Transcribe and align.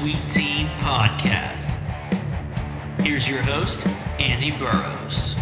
Tweet 0.00 0.28
Team 0.28 0.66
Podcast. 0.78 1.74
Here's 3.00 3.26
your 3.26 3.40
host, 3.40 3.86
Andy 4.20 4.50
Burrows. 4.50 5.34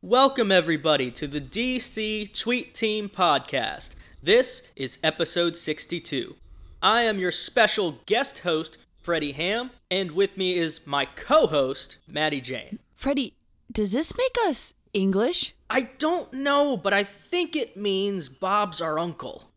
Welcome, 0.00 0.50
everybody, 0.50 1.10
to 1.10 1.26
the 1.26 1.42
DC 1.42 2.32
Tweet 2.40 2.72
Team 2.72 3.10
Podcast. 3.10 3.96
This 4.22 4.66
is 4.74 4.98
episode 5.02 5.56
62. 5.56 6.34
I 6.80 7.02
am 7.02 7.18
your 7.18 7.32
special 7.32 8.00
guest 8.06 8.38
host, 8.38 8.78
Freddie 8.96 9.32
Ham, 9.32 9.72
and 9.90 10.12
with 10.12 10.38
me 10.38 10.56
is 10.56 10.86
my 10.86 11.04
co 11.04 11.48
host, 11.48 11.98
Maddie 12.10 12.40
Jane. 12.40 12.78
Freddie, 12.96 13.34
does 13.70 13.92
this 13.92 14.16
make 14.16 14.36
us 14.46 14.72
English? 14.94 15.53
I 15.70 15.82
don't 15.98 16.32
know, 16.32 16.76
but 16.76 16.92
I 16.92 17.04
think 17.04 17.56
it 17.56 17.76
means 17.76 18.28
Bob's 18.28 18.80
our 18.80 18.98
uncle. 18.98 19.50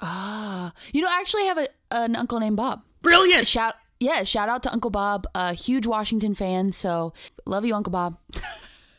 Ah, 0.00 0.72
you 0.92 1.00
know, 1.00 1.08
I 1.08 1.20
actually 1.20 1.46
have 1.46 1.58
a, 1.58 1.68
an 1.90 2.16
uncle 2.16 2.38
named 2.40 2.56
Bob. 2.56 2.82
Brilliant! 3.02 3.48
Shout, 3.48 3.74
yeah, 4.00 4.24
shout 4.24 4.48
out 4.48 4.62
to 4.64 4.72
Uncle 4.72 4.90
Bob, 4.90 5.26
a 5.34 5.54
huge 5.54 5.86
Washington 5.86 6.34
fan. 6.34 6.72
So 6.72 7.12
love 7.46 7.64
you, 7.64 7.74
Uncle 7.74 7.92
Bob. 7.92 8.18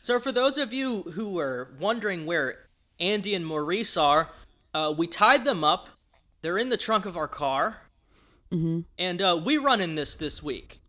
So, 0.02 0.18
for 0.18 0.32
those 0.32 0.56
of 0.56 0.72
you 0.72 1.02
who 1.02 1.28
were 1.28 1.68
wondering 1.78 2.24
where 2.24 2.66
Andy 2.98 3.34
and 3.34 3.46
Maurice 3.46 3.96
are, 3.96 4.30
uh, 4.72 4.94
we 4.96 5.06
tied 5.06 5.44
them 5.44 5.62
up. 5.62 5.88
They're 6.42 6.58
in 6.58 6.70
the 6.70 6.76
trunk 6.76 7.04
of 7.04 7.16
our 7.16 7.28
car. 7.28 7.82
Mm-hmm. 8.50 8.80
And 8.98 9.22
uh, 9.22 9.40
we 9.44 9.58
run 9.58 9.80
in 9.80 9.94
this 9.94 10.16
this 10.16 10.42
week. 10.42 10.80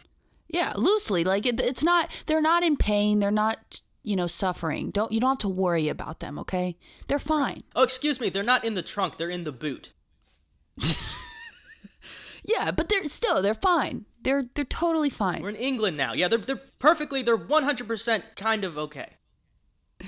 yeah, 0.48 0.72
loosely. 0.76 1.24
Like 1.24 1.46
it, 1.46 1.60
it's 1.60 1.82
not. 1.82 2.22
They're 2.26 2.40
not 2.40 2.62
in 2.62 2.76
pain. 2.76 3.18
They're 3.18 3.30
not. 3.30 3.82
You 4.02 4.16
know, 4.16 4.26
suffering. 4.26 4.90
Don't 4.90 5.12
you 5.12 5.20
don't 5.20 5.30
have 5.30 5.38
to 5.38 5.48
worry 5.48 5.88
about 5.88 6.20
them. 6.20 6.38
Okay, 6.38 6.76
they're 7.08 7.18
fine. 7.18 7.62
oh, 7.76 7.82
excuse 7.82 8.20
me. 8.20 8.30
They're 8.30 8.42
not 8.42 8.64
in 8.64 8.74
the 8.74 8.82
trunk. 8.82 9.16
They're 9.18 9.28
in 9.30 9.44
the 9.44 9.52
boot. 9.52 9.92
Yeah, 12.44 12.70
but 12.70 12.88
they're 12.88 13.04
still 13.08 13.42
they're 13.42 13.54
fine. 13.54 14.06
They're 14.22 14.44
they're 14.54 14.64
totally 14.64 15.10
fine. 15.10 15.42
We're 15.42 15.50
in 15.50 15.56
England 15.56 15.96
now. 15.96 16.12
Yeah, 16.12 16.28
they're 16.28 16.38
they're 16.38 16.60
perfectly. 16.78 17.22
They're 17.22 17.36
one 17.36 17.64
hundred 17.64 17.86
percent 17.88 18.24
kind 18.36 18.64
of 18.64 18.78
okay. 18.78 19.10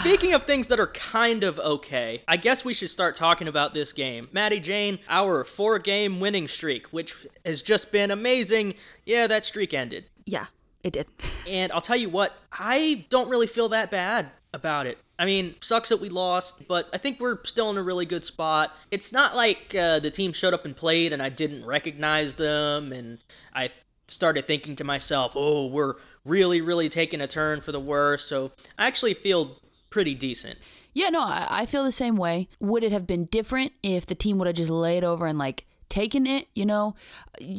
Speaking 0.00 0.32
of 0.32 0.44
things 0.44 0.68
that 0.68 0.78
are 0.78 0.86
kind 0.88 1.42
of 1.42 1.58
okay, 1.58 2.22
I 2.28 2.36
guess 2.36 2.64
we 2.64 2.72
should 2.72 2.90
start 2.90 3.16
talking 3.16 3.48
about 3.48 3.74
this 3.74 3.92
game. 3.92 4.28
Maddie 4.32 4.60
Jane, 4.60 5.00
our 5.08 5.42
four 5.44 5.78
game 5.78 6.20
winning 6.20 6.46
streak, 6.46 6.86
which 6.88 7.26
has 7.44 7.62
just 7.62 7.90
been 7.90 8.10
amazing. 8.10 8.74
Yeah, 9.04 9.26
that 9.26 9.44
streak 9.44 9.74
ended. 9.74 10.06
Yeah, 10.24 10.46
it 10.86 10.92
did. 10.92 11.06
And 11.48 11.70
I'll 11.70 11.80
tell 11.80 11.96
you 11.96 12.08
what, 12.08 12.36
I 12.52 13.04
don't 13.08 13.28
really 13.28 13.46
feel 13.46 13.68
that 13.68 13.88
bad 13.88 14.30
about 14.52 14.86
it. 14.86 14.98
I 15.16 15.26
mean, 15.26 15.54
sucks 15.60 15.90
that 15.90 15.98
we 15.98 16.08
lost, 16.08 16.66
but 16.66 16.88
I 16.92 16.98
think 16.98 17.20
we're 17.20 17.38
still 17.44 17.70
in 17.70 17.76
a 17.76 17.82
really 17.84 18.04
good 18.04 18.24
spot. 18.24 18.76
It's 18.90 19.12
not 19.12 19.36
like 19.36 19.72
uh, 19.78 20.00
the 20.00 20.10
team 20.10 20.32
showed 20.32 20.54
up 20.54 20.64
and 20.64 20.76
played 20.76 21.12
and 21.12 21.22
I 21.22 21.28
didn't 21.28 21.64
recognize 21.64 22.34
them, 22.34 22.92
and 22.92 23.18
I 23.54 23.70
started 24.08 24.46
thinking 24.48 24.74
to 24.76 24.84
myself, 24.84 25.32
oh, 25.36 25.66
we're 25.66 25.94
really, 26.24 26.60
really 26.60 26.88
taking 26.88 27.20
a 27.20 27.26
turn 27.26 27.60
for 27.60 27.70
the 27.70 27.80
worse. 27.80 28.24
So 28.24 28.52
I 28.76 28.86
actually 28.86 29.14
feel 29.14 29.60
pretty 29.90 30.14
decent. 30.14 30.58
Yeah, 30.92 31.10
no, 31.10 31.20
I, 31.20 31.46
I 31.48 31.66
feel 31.66 31.84
the 31.84 31.92
same 31.92 32.16
way. 32.16 32.48
Would 32.60 32.82
it 32.82 32.92
have 32.92 33.06
been 33.06 33.26
different 33.26 33.72
if 33.82 34.06
the 34.06 34.14
team 34.14 34.38
would 34.38 34.46
have 34.46 34.56
just 34.56 34.70
laid 34.70 35.04
over 35.04 35.26
and 35.26 35.38
like 35.38 35.64
taken 35.96 36.26
it? 36.26 36.46
You 36.54 36.66
know, 36.66 36.94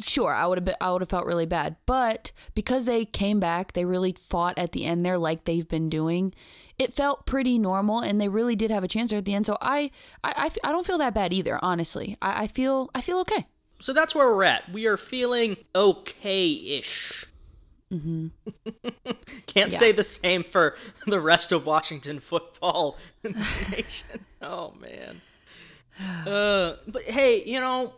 sure, 0.03 0.31
I 0.33 0.45
would 0.45 0.57
have 0.57 0.65
been, 0.65 0.75
I 0.79 0.91
would 0.91 1.01
have 1.01 1.09
felt 1.09 1.25
really 1.25 1.45
bad. 1.47 1.75
But 1.85 2.31
because 2.53 2.85
they 2.85 3.03
came 3.05 3.39
back, 3.39 3.73
they 3.73 3.83
really 3.85 4.13
fought 4.13 4.57
at 4.57 4.71
the 4.73 4.85
end 4.85 5.05
there, 5.05 5.17
like 5.17 5.45
they've 5.45 5.67
been 5.67 5.89
doing. 5.89 6.33
It 6.77 6.93
felt 6.93 7.25
pretty 7.25 7.57
normal, 7.57 8.01
and 8.01 8.21
they 8.21 8.27
really 8.29 8.55
did 8.55 8.69
have 8.69 8.83
a 8.83 8.87
chance 8.87 9.09
there 9.09 9.17
at 9.19 9.25
the 9.25 9.33
end. 9.33 9.47
So 9.47 9.57
I, 9.61 9.89
I, 10.23 10.51
I 10.63 10.71
don't 10.71 10.85
feel 10.85 10.99
that 10.99 11.13
bad 11.15 11.33
either. 11.33 11.57
Honestly, 11.63 12.15
I, 12.21 12.43
I 12.43 12.47
feel, 12.47 12.89
I 12.93 13.01
feel 13.01 13.17
okay. 13.21 13.47
So 13.79 13.93
that's 13.93 14.13
where 14.13 14.27
we're 14.33 14.43
at. 14.43 14.71
We 14.71 14.85
are 14.87 14.97
feeling 14.97 15.57
okay 15.75 16.51
ish. 16.51 17.25
Mm-hmm. 17.91 18.27
Can't 19.47 19.71
Yeah. 19.71 19.77
say 19.79 19.91
the 19.91 20.03
same 20.03 20.43
for 20.43 20.75
the 21.07 21.19
rest 21.19 21.51
of 21.51 21.65
Washington 21.65 22.19
football 22.19 22.97
nation. 23.23 24.25
Oh, 24.41 24.73
man. 24.79 25.21
Uh, 26.27 26.75
but 26.87 27.01
hey, 27.03 27.43
you 27.43 27.59
know, 27.59 27.91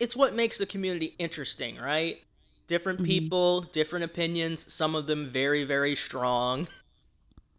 it's 0.00 0.16
what 0.16 0.34
makes 0.34 0.58
the 0.58 0.66
community 0.66 1.14
interesting, 1.18 1.76
right? 1.76 2.22
Different 2.66 3.04
people, 3.04 3.62
different 3.62 4.04
opinions, 4.04 4.72
some 4.72 4.94
of 4.94 5.06
them 5.06 5.26
very, 5.26 5.64
very 5.64 5.94
strong. 5.94 6.68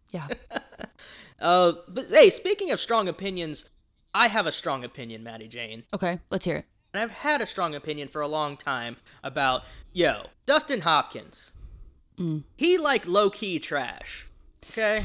Yeah. 0.09 0.27
Uh, 1.41 1.73
but 1.87 2.05
hey, 2.11 2.29
speaking 2.29 2.69
of 2.69 2.79
strong 2.79 3.07
opinions, 3.07 3.65
I 4.13 4.27
have 4.27 4.45
a 4.45 4.51
strong 4.51 4.83
opinion, 4.83 5.23
Maddie 5.23 5.47
Jane. 5.47 5.85
Okay, 5.91 6.19
let's 6.29 6.45
hear 6.45 6.57
it. 6.57 6.65
And 6.93 7.01
I've 7.01 7.09
had 7.09 7.41
a 7.41 7.47
strong 7.47 7.73
opinion 7.73 8.09
for 8.09 8.21
a 8.21 8.27
long 8.27 8.57
time 8.57 8.97
about, 9.23 9.63
yo, 9.91 10.27
Dustin 10.45 10.81
Hopkins. 10.81 11.53
He 12.57 12.77
like 12.77 13.07
low 13.07 13.31
key 13.31 13.57
trash. 13.57 14.27
Okay? 14.69 15.03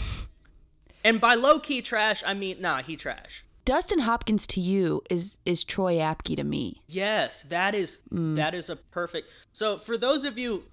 And 1.03 1.23
by 1.23 1.35
low 1.35 1.59
key 1.59 1.81
trash, 1.81 2.23
I 2.27 2.35
mean, 2.35 2.61
nah, 2.61 2.83
he 2.83 2.97
trash. 2.97 3.46
Dustin 3.67 3.99
Hopkins 3.99 4.47
to 4.47 4.61
you 4.61 5.03
is 5.11 5.39
is 5.45 5.65
Troy 5.65 5.97
Apke 5.97 6.37
to 6.37 6.45
me. 6.45 6.83
Yes, 6.87 7.43
that 7.43 7.75
is 7.75 7.99
that 8.13 8.55
is 8.55 8.71
a 8.71 8.77
perfect. 8.77 9.29
So 9.51 9.77
for 9.77 9.99
those 9.99 10.25
of 10.25 10.39
you 10.39 10.67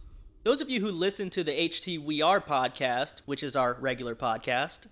those 0.43 0.61
of 0.61 0.69
you 0.69 0.79
who 0.79 0.91
listen 0.91 1.31
to 1.31 1.43
the 1.43 1.51
HT 1.51 2.03
We 2.03 2.21
Are 2.21 2.39
podcast, 2.39 3.23
which 3.25 3.41
is 3.41 3.55
our 3.55 3.73
regular 3.73 4.15
podcast, 4.15 4.85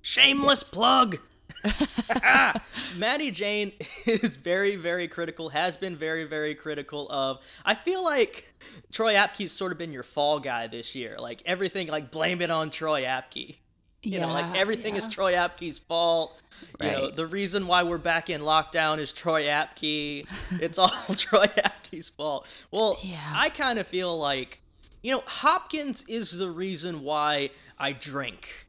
shameless 0.00 0.62
plug. 0.62 1.18
Maddie 2.96 3.30
Jane 3.30 3.72
is 4.06 4.38
very, 4.38 4.76
very 4.76 5.06
critical, 5.06 5.50
has 5.50 5.76
been 5.76 5.94
very, 5.94 6.24
very 6.24 6.54
critical 6.54 7.06
of. 7.10 7.44
I 7.66 7.74
feel 7.74 8.02
like 8.02 8.50
Troy 8.90 9.12
Apke's 9.12 9.52
sort 9.52 9.72
of 9.72 9.78
been 9.78 9.92
your 9.92 10.02
fall 10.02 10.40
guy 10.40 10.68
this 10.68 10.94
year. 10.94 11.16
Like 11.18 11.42
everything, 11.44 11.88
like 11.88 12.10
blame 12.10 12.40
it 12.40 12.50
on 12.50 12.70
Troy 12.70 13.02
Apke. 13.02 13.58
You 14.02 14.18
know, 14.20 14.28
like 14.28 14.56
everything 14.56 14.96
yeah. 14.96 15.02
is 15.02 15.08
Troy 15.08 15.34
Apke's 15.34 15.78
fault. 15.78 16.38
Right. 16.80 16.92
You 16.92 16.98
know, 16.98 17.10
the 17.10 17.26
reason 17.26 17.66
why 17.66 17.82
we're 17.84 17.98
back 17.98 18.30
in 18.30 18.40
lockdown 18.40 18.98
is 18.98 19.12
Troy 19.12 19.44
Apke. 19.44 20.26
It's 20.60 20.78
all 20.78 20.88
Troy 21.16 21.46
Apke's 21.46 22.10
fault. 22.10 22.46
Well, 22.70 22.98
Yeah. 23.02 23.18
I 23.34 23.48
kind 23.48 23.78
of 23.78 23.86
feel 23.86 24.18
like, 24.18 24.60
you 25.02 25.12
know, 25.12 25.22
Hopkins 25.26 26.04
is 26.08 26.36
the 26.38 26.50
reason 26.50 27.02
why 27.02 27.50
I 27.78 27.92
drink. 27.92 28.66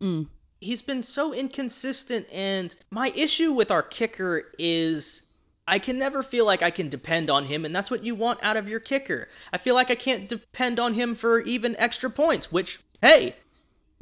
Mm. 0.00 0.28
He's 0.60 0.82
been 0.82 1.02
so 1.02 1.34
inconsistent, 1.34 2.26
and 2.32 2.74
my 2.90 3.12
issue 3.16 3.52
with 3.52 3.70
our 3.70 3.82
kicker 3.82 4.44
is 4.58 5.24
I 5.66 5.78
can 5.78 5.98
never 5.98 6.22
feel 6.22 6.46
like 6.46 6.62
I 6.62 6.70
can 6.70 6.88
depend 6.88 7.30
on 7.30 7.46
him, 7.46 7.64
and 7.64 7.74
that's 7.74 7.90
what 7.90 8.04
you 8.04 8.14
want 8.14 8.38
out 8.42 8.56
of 8.56 8.68
your 8.68 8.80
kicker. 8.80 9.28
I 9.52 9.58
feel 9.58 9.74
like 9.74 9.90
I 9.90 9.94
can't 9.96 10.28
depend 10.28 10.78
on 10.78 10.94
him 10.94 11.14
for 11.14 11.40
even 11.40 11.76
extra 11.78 12.10
points, 12.10 12.52
which, 12.52 12.80
hey, 13.00 13.36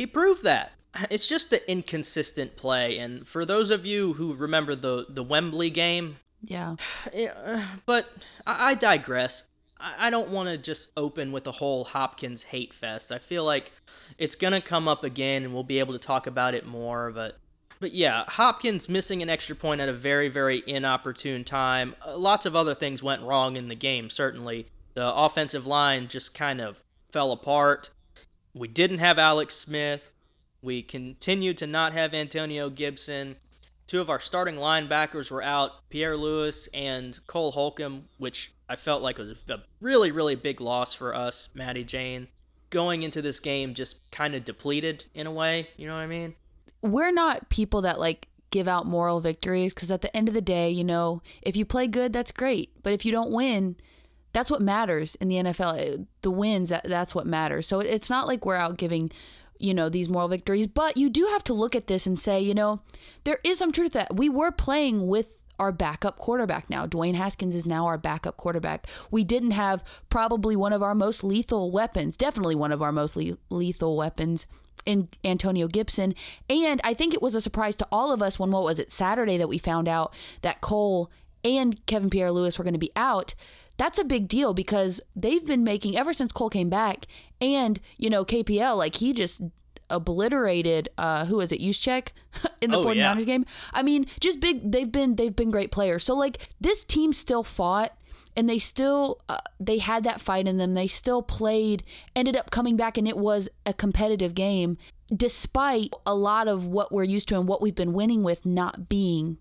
he 0.01 0.07
proved 0.07 0.45
that. 0.45 0.73
It's 1.11 1.29
just 1.29 1.51
the 1.51 1.71
inconsistent 1.71 2.57
play, 2.57 2.97
and 2.99 3.29
for 3.29 3.45
those 3.45 3.71
of 3.71 3.85
you 3.85 4.15
who 4.15 4.35
remember 4.35 4.75
the 4.75 5.05
the 5.11 5.23
Wembley 5.23 5.69
game, 5.69 6.17
Yeah. 6.43 6.77
yeah, 7.15 7.67
but 7.85 8.09
I, 8.47 8.71
I 8.71 8.75
digress. 8.75 9.45
I, 9.79 10.07
I 10.07 10.11
don't 10.11 10.31
want 10.31 10.49
to 10.49 10.57
just 10.57 10.91
open 10.97 11.33
with 11.33 11.47
a 11.47 11.53
whole 11.53 11.85
Hopkins 11.85 12.45
hate 12.45 12.73
fest. 12.73 13.13
I 13.13 13.19
feel 13.19 13.45
like 13.45 13.73
it's 14.17 14.35
gonna 14.35 14.63
come 14.63 14.89
up 14.89 15.05
again, 15.05 15.45
and 15.45 15.53
we'll 15.53 15.65
be 15.65 15.81
able 15.81 15.93
to 15.93 15.99
talk 15.99 16.27
about 16.27 16.55
it 16.55 16.65
more. 16.67 17.11
But 17.11 17.37
but 17.79 17.93
yeah, 17.93 18.25
Hopkins 18.27 18.89
missing 18.89 19.21
an 19.21 19.29
extra 19.29 19.55
point 19.55 19.83
at 19.83 19.89
a 19.91 19.93
very 19.93 20.31
very 20.31 20.63
inopportune 20.67 21.45
time. 21.45 21.95
Uh, 22.05 22.17
lots 22.17 22.47
of 22.47 22.57
other 22.57 22.75
things 22.75 23.03
went 23.03 23.23
wrong 23.23 23.57
in 23.57 23.69
the 23.69 23.77
game. 23.77 24.09
Certainly, 24.09 24.67
the 24.95 25.15
offensive 25.15 25.67
line 25.67 26.09
just 26.09 26.35
kind 26.35 26.63
of 26.63 26.85
fell 27.11 27.33
apart. 27.33 27.91
We 28.55 28.69
didn't 28.69 28.99
have 28.99 29.19
Alex 29.19 29.55
Smith. 29.55 30.11
We 30.63 30.83
continued 30.83 31.59
to 31.59 31.67
not 31.67 31.93
have 31.93 32.13
Antonio 32.13 32.69
Gibson. 32.69 33.37
Two 33.87 34.01
of 34.01 34.11
our 34.11 34.21
starting 34.21 34.57
linebackers 34.57 35.31
were 35.31 35.43
out, 35.43 35.89
Pierre 35.89 36.17
Louis 36.17 36.69
and 36.73 37.19
Cole 37.27 37.53
Holcomb, 37.53 38.05
which 38.19 38.53
I 38.69 38.77
felt 38.77 39.03
like 39.03 39.19
was 39.19 39.31
a 39.49 39.63
really, 39.81 40.11
really 40.11 40.37
big 40.37 40.61
loss 40.61 40.95
for 40.95 41.15
us, 41.15 41.49
Maddie 41.55 41.85
Jane. 41.85 42.29
Going 42.69 43.03
into 43.03 43.21
this 43.21 43.41
game 43.41 43.75
just 43.75 44.09
kind 44.13 44.35
of 44.37 44.45
depleted 44.45 45.07
in 45.15 45.27
a 45.27 45.33
way, 45.33 45.71
you 45.77 45.89
know 45.89 45.95
what 45.95 46.01
I 46.01 46.07
mean? 46.07 46.37
we're 46.83 47.13
not 47.13 47.49
people 47.49 47.83
that 47.83 47.99
like 47.99 48.29
give 48.51 48.67
out 48.67 48.87
moral 48.87 49.21
victories 49.21 49.73
because 49.75 49.91
at 49.91 50.03
the 50.03 50.15
end 50.17 50.29
of 50.29 50.35
the 50.35 50.41
day, 50.41 50.71
you 50.71 50.85
know, 50.85 51.23
if 51.43 51.57
you 51.57 51.65
play 51.65 51.87
good, 51.87 52.13
that's 52.13 52.33
great. 52.33 52.71
But 52.83 52.93
if 52.93 53.05
you 53.05 53.13
don't 53.13 53.31
win, 53.31 53.77
that's 54.33 54.51
what 54.51 54.63
matters 54.63 55.15
in 55.17 55.29
the 55.29 55.37
NFL. 55.37 55.79
Eh, 55.79 55.97
the 56.23 56.31
wins, 56.31 56.71
that, 56.71 56.85
that's 56.85 57.15
what 57.15 57.27
matters. 57.27 57.67
So 57.67 57.81
it's 57.81 58.11
not 58.11 58.27
like 58.27 58.45
we're 58.45 58.57
out 58.57 58.77
giving, 58.77 59.11
you 59.59 59.75
know, 59.75 59.89
these 59.89 60.09
moral 60.09 60.29
victories. 60.29 60.67
But 60.67 60.97
you 60.97 61.09
do 61.11 61.27
have 61.33 61.45
to 61.45 61.55
look 61.55 61.75
at 61.75 61.87
this 61.87 62.07
and 62.07 62.19
say, 62.19 62.41
you 62.41 62.55
know, 62.55 62.81
there 63.25 63.39
is 63.45 63.59
some 63.59 63.73
truth 63.73 63.93
that 63.93 64.15
we 64.15 64.29
were 64.29 64.53
playing 64.53 65.07
with 65.07 65.37
our 65.59 65.73
backup 65.73 66.17
quarterback 66.17 66.71
now. 66.71 66.87
Dwayne 66.87 67.15
Haskins 67.15 67.55
is 67.55 67.67
now 67.67 67.87
our 67.87 67.99
backup 67.99 68.39
quarterback. 68.39 68.87
We 69.11 69.25
didn't 69.25 69.51
have 69.51 69.85
probably 70.09 70.57
one 70.57 70.73
of 70.73 70.83
our 70.83 70.95
most 70.95 71.23
lethal 71.23 71.71
weapons, 71.71 72.17
definitely 72.17 72.55
one 72.55 72.73
of 72.73 72.81
our 72.81 72.93
most 72.93 73.15
le- 73.15 73.37
lethal 73.51 73.95
weapons 73.95 74.47
in 74.87 75.09
Antonio 75.23 75.69
Gibson. 75.69 76.15
And 76.49 76.81
I 76.83 76.95
think 76.95 77.13
it 77.13 77.21
was 77.21 77.35
a 77.35 77.43
surprise 77.43 77.77
to 77.77 77.89
all 77.93 78.11
of 78.11 78.23
us 78.23 78.39
when, 78.39 78.51
what 78.51 78.65
was 78.65 78.79
it, 78.79 78.91
Saturday 78.91 79.37
that 79.37 79.51
we 79.51 79.59
found 79.59 79.87
out 79.87 80.15
that 80.41 80.63
Cole 80.63 81.11
and 81.45 81.85
Kevin 81.87 82.09
Pierre 82.09 82.33
Louis 82.33 82.59
were 82.59 82.65
going 82.65 82.75
to 82.75 82.79
be 82.79 82.93
out. 82.97 83.35
That's 83.81 83.99
a 83.99 84.05
big 84.05 84.29
deal 84.29 84.53
because 84.53 85.01
they've 85.17 85.47
been 85.47 85.65
making, 85.65 85.97
ever 85.97 86.13
since 86.13 86.33
Cole 86.33 86.51
came 86.51 86.69
back, 86.69 87.07
and, 87.41 87.81
you 87.97 88.11
know, 88.11 88.27
KPL, 88.27 88.77
like 88.77 88.97
he 88.97 89.15
just 89.15 89.41
obliterated 89.89 90.89
uh 90.99 91.25
who 91.25 91.41
is 91.41 91.51
it 91.51 91.61
Juszczyk 91.61 92.09
in 92.61 92.71
the 92.71 92.77
Oh, 92.79 92.85
49ers 92.85 92.95
yeah. 92.95 93.25
game. 93.25 93.45
I 93.73 93.83
mean, 93.83 94.07
just 94.21 94.39
big 94.39 94.71
they've 94.71 94.93
been 94.93 95.17
they've 95.17 95.35
been 95.35 95.51
great 95.51 95.73
players. 95.73 96.05
So 96.05 96.15
like 96.15 96.49
this 96.61 96.85
team 96.85 97.13
still 97.13 97.43
fought 97.43 97.97
and 98.37 98.49
they 98.49 98.59
still 98.59 99.21
uh, 99.29 99.39
they 99.59 99.79
had 99.79 100.05
that 100.05 100.21
fight 100.21 100.47
in 100.47 100.59
them. 100.59 100.75
They 100.75 100.87
still 100.87 101.23
played, 101.23 101.83
ended 102.15 102.37
up 102.37 102.51
coming 102.51 102.77
back 102.77 102.99
and 102.99 103.09
it 103.09 103.17
was 103.17 103.49
a 103.67 103.73
competitive 103.75 104.35
game 104.35 104.79
despite 105.17 105.93
a 106.07 106.15
lot 106.15 106.47
of 106.47 106.67
what 106.67 106.93
we're 106.93 107.03
used 107.03 107.29
to 107.29 107.35
and 107.37 107.49
what 107.49 107.61
we've 107.61 107.75
been 107.75 107.93
winning 107.93 108.23
with 108.23 108.47
not 108.47 108.89
being 108.89 109.39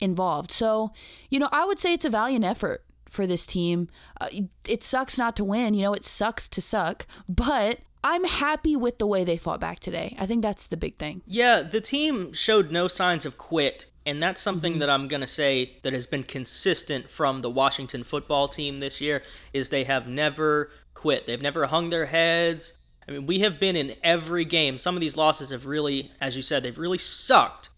involved. 0.00 0.50
So, 0.50 0.92
you 1.30 1.38
know, 1.38 1.48
I 1.52 1.64
would 1.64 1.78
say 1.78 1.92
it's 1.94 2.04
a 2.04 2.10
valiant 2.10 2.44
effort 2.44 2.84
for 3.12 3.26
this 3.26 3.46
team. 3.46 3.88
Uh, 4.20 4.28
it 4.66 4.82
sucks 4.82 5.18
not 5.18 5.36
to 5.36 5.44
win, 5.44 5.74
you 5.74 5.82
know, 5.82 5.92
it 5.92 6.04
sucks 6.04 6.48
to 6.48 6.62
suck, 6.62 7.06
but 7.28 7.80
I'm 8.02 8.24
happy 8.24 8.74
with 8.74 8.98
the 8.98 9.06
way 9.06 9.22
they 9.22 9.36
fought 9.36 9.60
back 9.60 9.78
today. 9.78 10.16
I 10.18 10.26
think 10.26 10.42
that's 10.42 10.66
the 10.66 10.76
big 10.76 10.96
thing. 10.96 11.22
Yeah, 11.26 11.62
the 11.62 11.80
team 11.80 12.32
showed 12.32 12.72
no 12.72 12.88
signs 12.88 13.26
of 13.26 13.36
quit, 13.38 13.86
and 14.06 14.20
that's 14.20 14.40
something 14.40 14.78
that 14.80 14.90
I'm 14.90 15.08
going 15.08 15.20
to 15.20 15.28
say 15.28 15.76
that 15.82 15.92
has 15.92 16.06
been 16.06 16.24
consistent 16.24 17.10
from 17.10 17.42
the 17.42 17.50
Washington 17.50 18.02
football 18.02 18.48
team 18.48 18.80
this 18.80 19.00
year 19.00 19.22
is 19.52 19.68
they 19.68 19.84
have 19.84 20.08
never 20.08 20.70
quit. 20.94 21.26
They've 21.26 21.40
never 21.40 21.66
hung 21.66 21.90
their 21.90 22.06
heads. 22.06 22.74
I 23.06 23.12
mean, 23.12 23.26
we 23.26 23.40
have 23.40 23.60
been 23.60 23.76
in 23.76 23.94
every 24.02 24.44
game. 24.44 24.78
Some 24.78 24.94
of 24.94 25.00
these 25.00 25.16
losses 25.16 25.50
have 25.50 25.66
really, 25.66 26.10
as 26.20 26.34
you 26.34 26.42
said, 26.42 26.62
they've 26.62 26.78
really 26.78 26.98
sucked. 26.98 27.68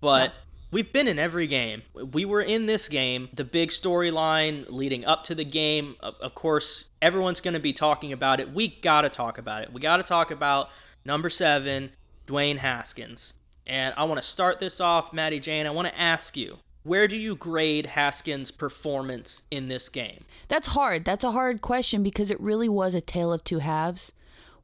But 0.00 0.32
we've 0.70 0.92
been 0.92 1.08
in 1.08 1.18
every 1.18 1.46
game. 1.46 1.82
We 1.94 2.24
were 2.24 2.40
in 2.40 2.66
this 2.66 2.88
game. 2.88 3.28
The 3.34 3.44
big 3.44 3.70
storyline 3.70 4.66
leading 4.68 5.04
up 5.04 5.24
to 5.24 5.34
the 5.34 5.44
game, 5.44 5.96
of, 6.00 6.34
course, 6.34 6.86
everyone's 7.02 7.40
going 7.40 7.54
to 7.54 7.60
be 7.60 7.72
talking 7.72 8.12
about 8.12 8.40
it. 8.40 8.52
We 8.52 8.68
got 8.68 9.02
to 9.02 9.08
talk 9.08 9.38
about 9.38 9.62
it. 9.62 9.72
We 9.72 9.80
got 9.80 9.96
to 9.98 10.02
talk 10.02 10.30
about 10.30 10.70
number 11.04 11.30
seven, 11.30 11.92
Dwayne 12.26 12.58
Haskins. 12.58 13.34
And 13.66 13.94
I 13.96 14.04
want 14.04 14.20
to 14.20 14.26
start 14.26 14.58
this 14.58 14.80
off, 14.80 15.12
Maddie 15.12 15.40
Jane. 15.40 15.66
I 15.66 15.70
want 15.70 15.88
to 15.88 16.00
ask 16.00 16.36
you, 16.36 16.58
where 16.82 17.06
do 17.06 17.16
you 17.16 17.36
grade 17.36 17.86
Haskins' 17.86 18.50
performance 18.50 19.42
in 19.50 19.68
this 19.68 19.88
game? 19.88 20.24
That's 20.48 20.68
hard. 20.68 21.04
That's 21.04 21.24
a 21.24 21.30
hard 21.32 21.60
question 21.60 22.02
because 22.02 22.30
it 22.30 22.40
really 22.40 22.68
was 22.68 22.94
a 22.94 23.00
tale 23.00 23.32
of 23.32 23.44
two 23.44 23.58
halves. 23.58 24.12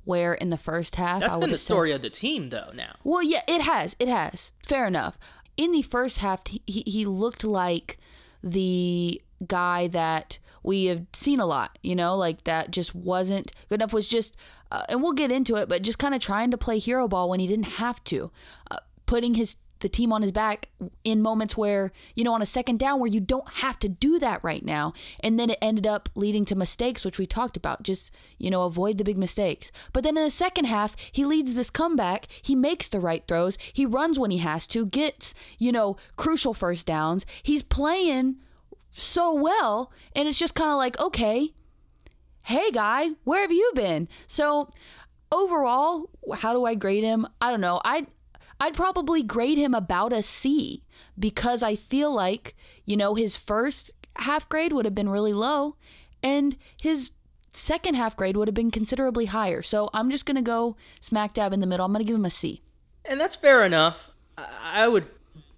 Where 0.05 0.35
in 0.35 0.51
the 0.51 0.57
first 0.57 0.95
half, 0.95 1.21
That's 1.21 1.33
I 1.33 1.35
been 1.35 1.41
the 1.41 1.47
would've 1.49 1.61
said- 1.61 1.65
story 1.65 1.91
of 1.91 2.01
the 2.01 2.11
team, 2.11 2.51
though, 2.51 2.71
now. 2.73 2.95
Well, 3.03 3.25
yeah, 3.25 3.41
it 3.49 3.61
has. 3.63 3.97
It 3.99 4.07
has. 4.07 4.53
Fair 4.65 4.87
enough. 4.87 5.19
In 5.57 5.73
the 5.73 5.83
first 5.83 6.19
half, 6.19 6.47
he, 6.47 6.63
he 6.67 7.07
looked 7.07 7.45
like 7.45 7.99
the 8.43 9.21
guy 9.47 9.89
that 9.89 10.39
we 10.63 10.87
have 10.87 11.07
seen 11.13 11.39
a 11.39 11.47
lot, 11.47 11.79
you 11.83 11.95
know, 11.95 12.17
like 12.17 12.45
that 12.45 12.71
just 12.71 12.95
wasn't 12.95 13.53
good 13.69 13.77
enough, 13.77 13.93
was 13.93 14.09
just, 14.09 14.37
uh, 14.73 14.83
and 14.89 15.03
we'll 15.03 15.13
get 15.13 15.31
into 15.31 15.55
it, 15.55 15.69
but 15.69 15.83
just 15.83 15.99
kind 15.99 16.15
of 16.15 16.21
trying 16.21 16.51
to 16.51 16.59
play 16.59 16.79
hero 16.79 17.07
ball 17.07 17.29
when 17.29 17.39
he 17.41 17.47
didn't 17.47 17.65
have 17.65 18.03
to, 18.05 18.31
uh, 18.71 18.79
putting 19.07 19.35
his 19.35 19.57
the 19.81 19.89
team 19.89 20.13
on 20.13 20.23
his 20.23 20.33
back 20.33 20.69
in 21.05 21.23
moments 21.23 21.57
where 21.57 21.93
you 22.15 22.25
know 22.25 22.33
on 22.33 22.43
a 22.43 22.47
second 22.47 22.79
down 22.79 23.01
where 23.01 23.11
you 23.11 23.21
don't 23.21 23.49
have 23.55 23.79
to 23.81 23.89
do 23.89 24.19
that 24.19 24.43
right 24.43 24.65
now. 24.65 24.93
And 25.21 25.39
then 25.39 25.51
it 25.51 25.59
ended 25.61 25.87
up 25.87 26.09
leading 26.15 26.45
to 26.47 26.55
mistakes 26.55 27.05
which 27.05 27.19
we 27.19 27.27
talked 27.27 27.57
about. 27.57 27.83
Just 27.83 28.13
you 28.39 28.51
know 28.51 28.63
avoid 28.63 28.99
the 28.99 29.05
big 29.05 29.19
mistakes. 29.19 29.71
But 29.93 30.03
then 30.03 30.17
in 30.17 30.25
the 30.25 30.31
second 30.31 30.67
half 30.67 30.97
he 31.13 31.25
leads 31.25 31.55
this 31.55 31.71
comeback. 31.71 32.27
He 32.43 32.55
makes 32.55 32.89
the 32.89 33.01
right 33.01 33.27
throws. 33.27 33.59
He 33.73 33.87
runs 33.87 34.19
when 34.19 34.31
he 34.31 34.39
has 34.39 34.67
to 34.69 34.87
gets 34.87 35.35
you 35.59 35.73
know 35.73 35.97
crucial 36.17 36.55
first 36.55 36.87
downs. 36.87 37.27
He's 37.43 37.63
playing 37.63 38.37
so 38.91 39.35
well 39.35 39.93
and 40.15 40.27
it's 40.27 40.39
just 40.39 40.55
kind 40.55 40.71
of 40.71 40.79
like 40.79 40.99
okay 40.99 41.53
hey 42.45 42.71
guy 42.71 43.11
where 43.25 43.43
have 43.43 43.53
you 43.53 43.71
been? 43.75 44.09
So 44.27 44.71
overall 45.33 46.11
how 46.35 46.53
do 46.53 46.65
i 46.65 46.75
grade 46.75 47.05
him? 47.05 47.27
I 47.41 47.51
don't 47.51 47.61
know. 47.61 47.81
I 47.85 48.07
I'd 48.59 48.75
probably 48.75 49.23
grade 49.23 49.59
him 49.59 49.75
about 49.75 50.13
a 50.13 50.23
C 50.23 50.83
because 51.19 51.63
I 51.63 51.77
feel 51.77 52.15
like, 52.15 52.57
you 52.85 52.97
know, 52.97 53.15
his 53.15 53.37
first 53.37 53.93
half 54.17 54.49
grade 54.49 54.73
would 54.73 54.85
have 54.85 54.95
been 54.95 55.09
really 55.09 55.33
low 55.33 55.77
and 56.23 56.57
his 56.81 57.13
second 57.49 57.95
half 57.95 58.17
grade 58.17 58.37
would 58.37 58.49
have 58.49 58.55
been 58.55 58.71
considerably 58.71 59.27
higher. 59.27 59.63
So 59.63 59.91
I'm 59.93 60.11
just 60.11 60.27
going 60.27 60.37
to 60.37 60.43
go 60.43 60.77
smack 61.01 61.35
dab 61.35 61.53
in 61.53 61.61
the 61.61 61.67
middle. 61.67 61.85
I'm 61.85 61.93
going 61.93 62.05
to 62.05 62.07
give 62.07 62.17
him 62.17 62.25
a 62.25 62.31
C. 62.31 62.63
And 63.05 63.21
that's 63.21 63.37
fair 63.37 63.65
enough. 63.65 64.11
I 64.37 64.89
would 64.89 65.07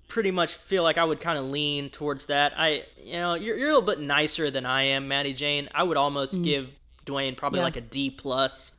pretty 0.06 0.30
much 0.30 0.54
feel 0.54 0.82
like 0.82 0.98
I 0.98 1.04
would 1.04 1.20
kind 1.20 1.38
of 1.38 1.50
lean 1.50 1.90
towards 1.90 2.26
that. 2.26 2.52
I, 2.56 2.84
you 3.02 3.14
know, 3.14 3.34
you're, 3.34 3.56
you're 3.56 3.70
a 3.70 3.72
little 3.72 3.86
bit 3.86 4.00
nicer 4.00 4.50
than 4.50 4.66
I 4.66 4.82
am, 4.82 5.08
Maddie 5.08 5.34
Jane. 5.34 5.68
I 5.74 5.82
would 5.82 5.96
almost 5.96 6.40
mm. 6.40 6.44
give 6.44 6.74
Dwayne 7.06 7.36
probably 7.36 7.60
Yeah. 7.60 7.64
like 7.64 7.76
a 7.76 7.80
D 7.82 8.10
plus, 8.10 8.76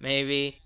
maybe. 0.00 0.59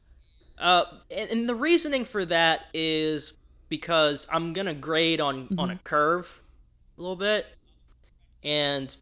Uh, 0.65 0.87
and, 1.11 1.29
and 1.31 1.49
the 1.49 1.55
reasoning 1.55 2.07
for 2.07 2.25
that 2.25 2.63
is 2.73 3.35
because 3.69 4.27
I'm 4.33 4.55
gonna 4.55 4.73
grade 4.73 5.21
on 5.21 5.55
on 5.59 5.71
a 5.71 5.77
curve 5.85 6.41
a 6.97 7.03
little 7.03 7.17
bit, 7.17 7.47
and 8.43 8.97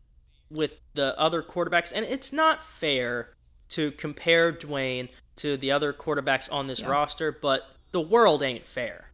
with 0.50 0.72
the 0.94 1.16
other 1.16 1.40
quarterbacks, 1.40 1.92
and 1.94 2.04
it's 2.04 2.32
not 2.32 2.64
fair 2.64 3.34
to 3.68 3.92
compare 3.92 4.52
Dwayne 4.52 5.08
to 5.36 5.56
the 5.56 5.70
other 5.70 5.92
quarterbacks 5.92 6.52
on 6.52 6.66
this 6.66 6.82
roster, 6.84 7.30
but 7.30 7.62
the 7.92 8.00
world 8.00 8.42
ain't 8.42 8.66
fair. 8.66 9.12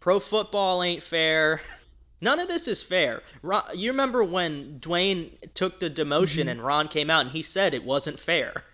Pro 0.00 0.18
football 0.18 0.82
ain't 0.82 1.04
fair. 1.04 1.60
None 2.20 2.40
of 2.40 2.48
this 2.48 2.66
is 2.66 2.82
fair. 2.82 3.22
Ron, 3.42 3.62
you 3.74 3.92
remember 3.92 4.24
when 4.24 4.80
Dwayne 4.80 5.30
took 5.54 5.78
the 5.78 5.88
demotion 5.88 6.48
and 6.48 6.62
Ron 6.62 6.88
came 6.88 7.10
out 7.10 7.20
and 7.20 7.30
he 7.30 7.42
said 7.42 7.74
it 7.74 7.84
wasn't 7.84 8.18
fair. 8.18 8.54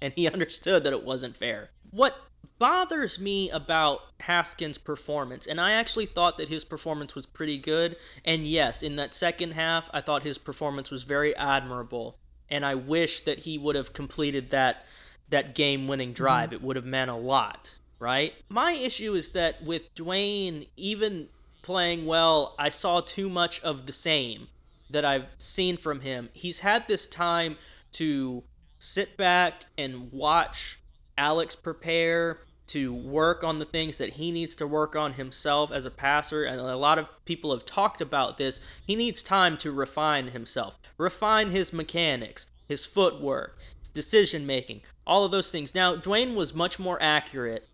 And 0.00 0.12
he 0.14 0.28
understood 0.28 0.84
that 0.84 0.92
it 0.92 1.02
wasn't 1.02 1.36
fair. 1.36 1.70
What 1.90 2.27
bothers 2.58 3.20
me 3.20 3.50
about 3.50 4.00
Haskins' 4.20 4.78
performance, 4.78 5.46
and 5.46 5.60
I 5.60 5.72
actually 5.72 6.06
thought 6.06 6.38
that 6.38 6.48
his 6.48 6.64
performance 6.64 7.14
was 7.14 7.26
pretty 7.26 7.58
good, 7.58 7.96
and 8.24 8.46
yes, 8.46 8.82
in 8.82 8.96
that 8.96 9.14
second 9.14 9.52
half, 9.52 9.88
I 9.92 10.00
thought 10.00 10.22
his 10.22 10.38
performance 10.38 10.90
was 10.90 11.04
very 11.04 11.36
admirable, 11.36 12.18
and 12.48 12.64
I 12.64 12.74
wish 12.74 13.22
that 13.22 13.40
he 13.40 13.58
would 13.58 13.76
have 13.76 13.92
completed 13.92 14.50
that 14.50 14.84
that 15.30 15.54
game-winning 15.54 16.14
drive. 16.14 16.46
Mm-hmm. 16.46 16.54
It 16.54 16.62
would 16.62 16.76
have 16.76 16.86
meant 16.86 17.10
a 17.10 17.14
lot, 17.14 17.76
right? 17.98 18.32
My 18.48 18.72
issue 18.72 19.12
is 19.14 19.30
that 19.30 19.62
with 19.62 19.94
Dwayne 19.94 20.68
even 20.76 21.28
playing 21.60 22.06
well, 22.06 22.54
I 22.58 22.70
saw 22.70 23.00
too 23.00 23.28
much 23.28 23.60
of 23.60 23.84
the 23.84 23.92
same 23.92 24.48
that 24.88 25.04
I've 25.04 25.34
seen 25.36 25.76
from 25.76 26.00
him. 26.00 26.30
He's 26.32 26.60
had 26.60 26.88
this 26.88 27.06
time 27.06 27.58
to 27.92 28.42
sit 28.78 29.18
back 29.18 29.66
and 29.76 30.10
watch 30.10 30.78
Alex 31.18 31.54
prepare 31.54 32.40
to 32.68 32.92
work 32.92 33.42
on 33.42 33.58
the 33.58 33.64
things 33.64 33.98
that 33.98 34.14
he 34.14 34.30
needs 34.30 34.54
to 34.56 34.66
work 34.66 34.94
on 34.94 35.14
himself 35.14 35.72
as 35.72 35.84
a 35.84 35.90
passer 35.90 36.44
and 36.44 36.60
a 36.60 36.76
lot 36.76 36.98
of 36.98 37.06
people 37.24 37.50
have 37.52 37.64
talked 37.64 38.00
about 38.00 38.36
this 38.36 38.60
he 38.86 38.94
needs 38.94 39.22
time 39.22 39.56
to 39.56 39.72
refine 39.72 40.28
himself 40.28 40.78
refine 40.96 41.50
his 41.50 41.72
mechanics 41.72 42.46
his 42.66 42.86
footwork 42.86 43.58
his 43.78 43.88
decision 43.88 44.46
making 44.46 44.80
all 45.06 45.24
of 45.24 45.30
those 45.30 45.50
things 45.50 45.74
now 45.74 45.96
Dwayne 45.96 46.34
was 46.34 46.54
much 46.54 46.78
more 46.78 46.98
accurate 47.00 47.66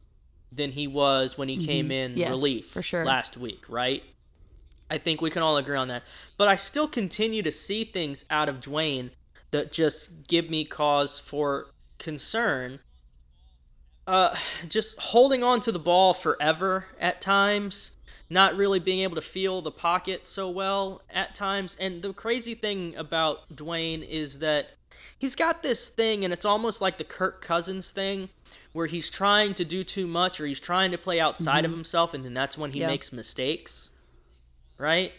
than 0.50 0.70
he 0.70 0.86
was 0.86 1.36
when 1.36 1.48
he 1.48 1.56
came 1.56 1.90
in 1.90 2.12
Mm-hmm. 2.12 2.20
Yes, 2.20 2.30
relief 2.30 2.66
for 2.66 2.82
sure. 2.82 3.04
last 3.04 3.36
week 3.36 3.64
right 3.68 4.02
I 4.90 4.98
think 4.98 5.20
we 5.20 5.30
can 5.30 5.42
all 5.42 5.56
agree 5.56 5.76
on 5.76 5.88
that. 5.88 6.02
But 6.36 6.48
I 6.48 6.56
still 6.56 6.86
continue 6.86 7.42
to 7.42 7.52
see 7.52 7.84
things 7.84 8.24
out 8.30 8.48
of 8.48 8.60
Dwayne 8.60 9.10
that 9.50 9.72
just 9.72 10.28
give 10.28 10.50
me 10.50 10.64
cause 10.64 11.18
for 11.18 11.66
concern. 11.98 12.80
Uh, 14.06 14.34
just 14.68 14.98
holding 14.98 15.42
on 15.42 15.60
to 15.60 15.72
the 15.72 15.78
ball 15.78 16.12
forever 16.12 16.86
at 17.00 17.20
times, 17.20 17.92
not 18.28 18.54
really 18.56 18.78
being 18.78 19.00
able 19.00 19.14
to 19.14 19.22
feel 19.22 19.62
the 19.62 19.70
pocket 19.70 20.26
so 20.26 20.48
well 20.50 21.00
at 21.10 21.34
times. 21.34 21.76
And 21.80 22.02
the 22.02 22.12
crazy 22.12 22.54
thing 22.54 22.94
about 22.96 23.54
Dwayne 23.54 24.06
is 24.06 24.40
that 24.40 24.70
he's 25.18 25.34
got 25.34 25.62
this 25.62 25.88
thing, 25.88 26.24
and 26.24 26.32
it's 26.34 26.44
almost 26.44 26.82
like 26.82 26.98
the 26.98 27.04
Kirk 27.04 27.40
Cousins 27.40 27.90
thing, 27.92 28.28
where 28.72 28.86
he's 28.86 29.10
trying 29.10 29.54
to 29.54 29.64
do 29.64 29.82
too 29.84 30.06
much 30.06 30.38
or 30.38 30.46
he's 30.46 30.60
trying 30.60 30.90
to 30.90 30.98
play 30.98 31.18
outside 31.18 31.64
of 31.64 31.70
himself, 31.70 32.12
and 32.12 32.24
then 32.24 32.34
that's 32.34 32.58
when 32.58 32.72
he 32.72 32.80
Yeah. 32.80 32.88
makes 32.88 33.12
mistakes 33.12 33.90
right? 34.78 35.12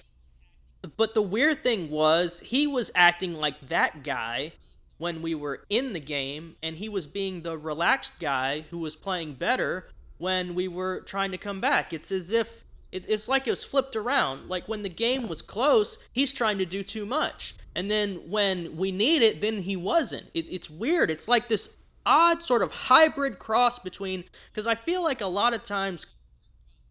But 0.97 1.13
the 1.13 1.21
weird 1.21 1.63
thing 1.63 1.89
was, 1.89 2.41
he 2.41 2.67
was 2.67 2.91
acting 2.93 3.35
like 3.35 3.67
that 3.67 4.03
guy 4.03 4.53
when 4.97 5.21
we 5.21 5.35
were 5.35 5.63
in 5.69 5.93
the 5.93 5.99
game, 5.99 6.55
and 6.63 6.77
he 6.77 6.89
was 6.89 7.07
being 7.07 7.41
the 7.41 7.57
relaxed 7.57 8.19
guy 8.19 8.65
who 8.69 8.77
was 8.79 8.95
playing 8.95 9.33
better 9.33 9.89
when 10.17 10.55
we 10.55 10.67
were 10.67 11.01
trying 11.01 11.31
to 11.31 11.37
come 11.37 11.59
back. 11.59 11.91
It's 11.91 12.11
as 12.11 12.31
if 12.31 12.63
it, 12.91 13.05
it's 13.09 13.27
like 13.27 13.45
it 13.47 13.51
was 13.51 13.63
flipped 13.63 13.95
around. 13.95 14.49
Like 14.49 14.67
when 14.67 14.81
the 14.81 14.89
game 14.89 15.27
was 15.27 15.41
close, 15.41 15.99
he's 16.13 16.31
trying 16.31 16.57
to 16.59 16.65
do 16.65 16.81
too 16.81 17.05
much, 17.05 17.55
and 17.75 17.91
then 17.91 18.29
when 18.29 18.77
we 18.77 18.91
need 18.91 19.21
it, 19.21 19.41
then 19.41 19.61
he 19.61 19.75
wasn't. 19.75 20.27
It, 20.33 20.47
it's 20.49 20.69
weird. 20.69 21.11
It's 21.11 21.27
like 21.27 21.49
this 21.49 21.75
odd 22.05 22.41
sort 22.41 22.61
of 22.61 22.71
hybrid 22.71 23.39
cross 23.39 23.79
between 23.79 24.23
because 24.51 24.67
I 24.67 24.75
feel 24.75 25.03
like 25.03 25.21
a 25.21 25.27
lot 25.27 25.53
of 25.53 25.63
times 25.63 26.07